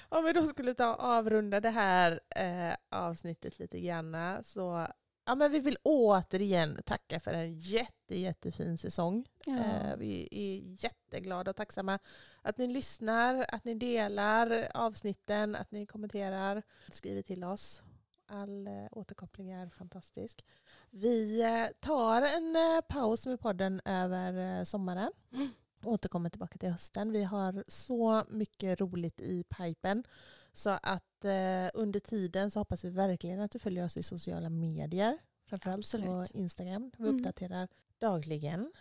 [0.09, 4.87] om vi då skulle ta avrunda det här eh, avsnittet lite grann så
[5.27, 9.27] ja, men vi vill återigen tacka för en jätte, jättefin säsong.
[9.45, 9.59] Ja.
[9.59, 11.99] Eh, vi är jätteglada och tacksamma
[12.43, 16.63] att ni lyssnar, att ni delar avsnitten, att ni kommenterar,
[16.93, 17.83] skriver till oss.
[18.27, 20.45] All eh, återkoppling är fantastisk.
[20.91, 25.13] Vi eh, tar en eh, paus med podden över eh, sommaren.
[25.33, 25.49] Mm.
[25.87, 27.13] Återkommer tillbaka till hösten.
[27.13, 30.05] Vi har så mycket roligt i pipen.
[30.53, 34.51] Så att eh, under tiden så hoppas vi verkligen att du följer oss i sociala
[34.51, 35.19] medier.
[35.49, 36.07] Framförallt Absolut.
[36.07, 36.91] på Instagram.
[36.99, 37.17] Vi Mm.
[37.17, 37.69] uppdaterar
[37.99, 38.73] dagligen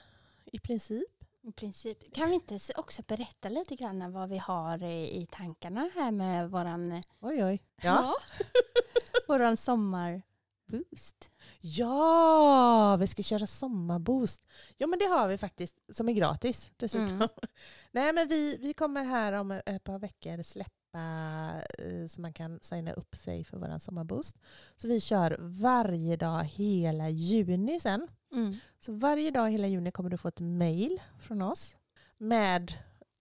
[0.45, 1.09] i princip.
[1.41, 2.13] I princip.
[2.15, 6.91] Kan vi inte också berätta lite grann vad vi har i, tankarna här med våran,
[6.91, 7.63] eh, Oj oj.
[7.81, 8.15] Ja.
[9.27, 9.57] våran
[10.69, 11.31] sommarboost?
[11.59, 14.41] ja, vi ska köra sommarboost.
[14.77, 17.15] Ja men det har vi faktiskt som är gratis dessutom.
[17.15, 17.29] Mm.
[17.91, 20.71] Nej men vi, vi kommer här om ett par veckor släppa
[21.79, 24.37] eh, så man kan signa upp sig för våran sommarboost.
[24.77, 28.07] Så vi kör varje dag hela juni sen.
[28.33, 28.53] Mm.
[28.79, 31.75] Så varje dag hela juni kommer du få ett mail från oss
[32.17, 32.73] med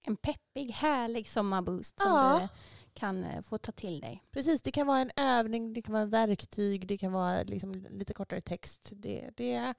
[0.07, 2.39] En peppig, härlig sommarboost som Ja.
[2.41, 2.49] du
[2.95, 4.25] kan eh, få ta till dig.
[4.31, 8.15] Precis, det kan vara en övning, det kan vara verktyg, det kan vara liksom lite
[8.15, 8.93] kortare text.
[8.97, 9.75] Det, det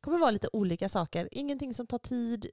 [0.00, 1.28] kommer vara lite olika saker.
[1.32, 2.50] Ingenting som tar tid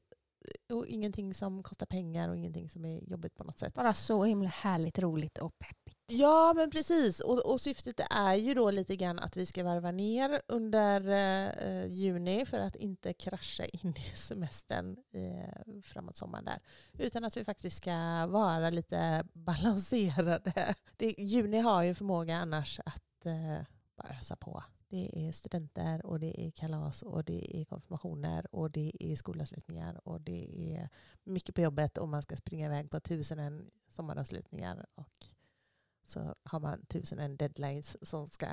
[0.70, 3.74] och ingenting som kostar pengar och ingenting som är jobbigt på något sätt.
[3.74, 5.93] Bara så himla härligt, roligt och peppigt.
[6.08, 7.20] Ja, men precis.
[7.20, 11.88] Och, och syftet är ju då lite grann att vi ska varva ner under eh,
[11.88, 16.60] juni för att inte krascha in i semestern eh, framåt sommaren där.
[16.94, 20.76] Utan att vi faktiskt ska vara lite balanserade.
[20.98, 24.64] Det, juni har ju förmåga annars att eh, bara ösa på.
[24.88, 30.08] Det är studenter och det är kalas och det är konfirmationer och det är skolavslutningar
[30.08, 30.90] och det är
[31.24, 35.28] mycket på jobbet och man ska springa iväg på tusen sommaravslutningar och
[36.06, 38.46] så har man tusen en deadlines som ska,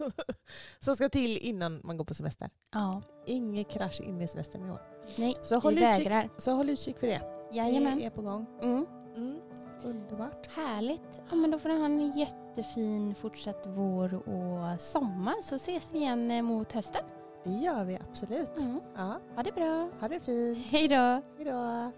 [0.80, 2.50] som ska till innan man går på semester.
[2.72, 4.80] Ja, Ingen krasch in i semestern i år.
[5.18, 6.28] nej, Så håll, vi utkik, vägrar.
[6.38, 7.22] så håll utkik för det.
[7.52, 7.98] Jajamän.
[7.98, 8.46] Det är på gång.
[8.62, 8.86] Mm.
[9.16, 9.38] Mm.
[9.84, 10.46] Underbart.
[10.46, 11.20] Härligt.
[11.30, 15.98] Ja, men då får ni ha en jättefin fortsatt vår och sommar så ses vi
[15.98, 17.02] igen eh, mot hösten.
[17.44, 18.56] Det gör vi absolut.
[18.58, 18.80] Mm.
[18.96, 19.90] Ja, Ha det bra.
[20.00, 20.66] ha det fint.
[20.66, 21.22] Hej då.
[21.36, 21.92] Hej då.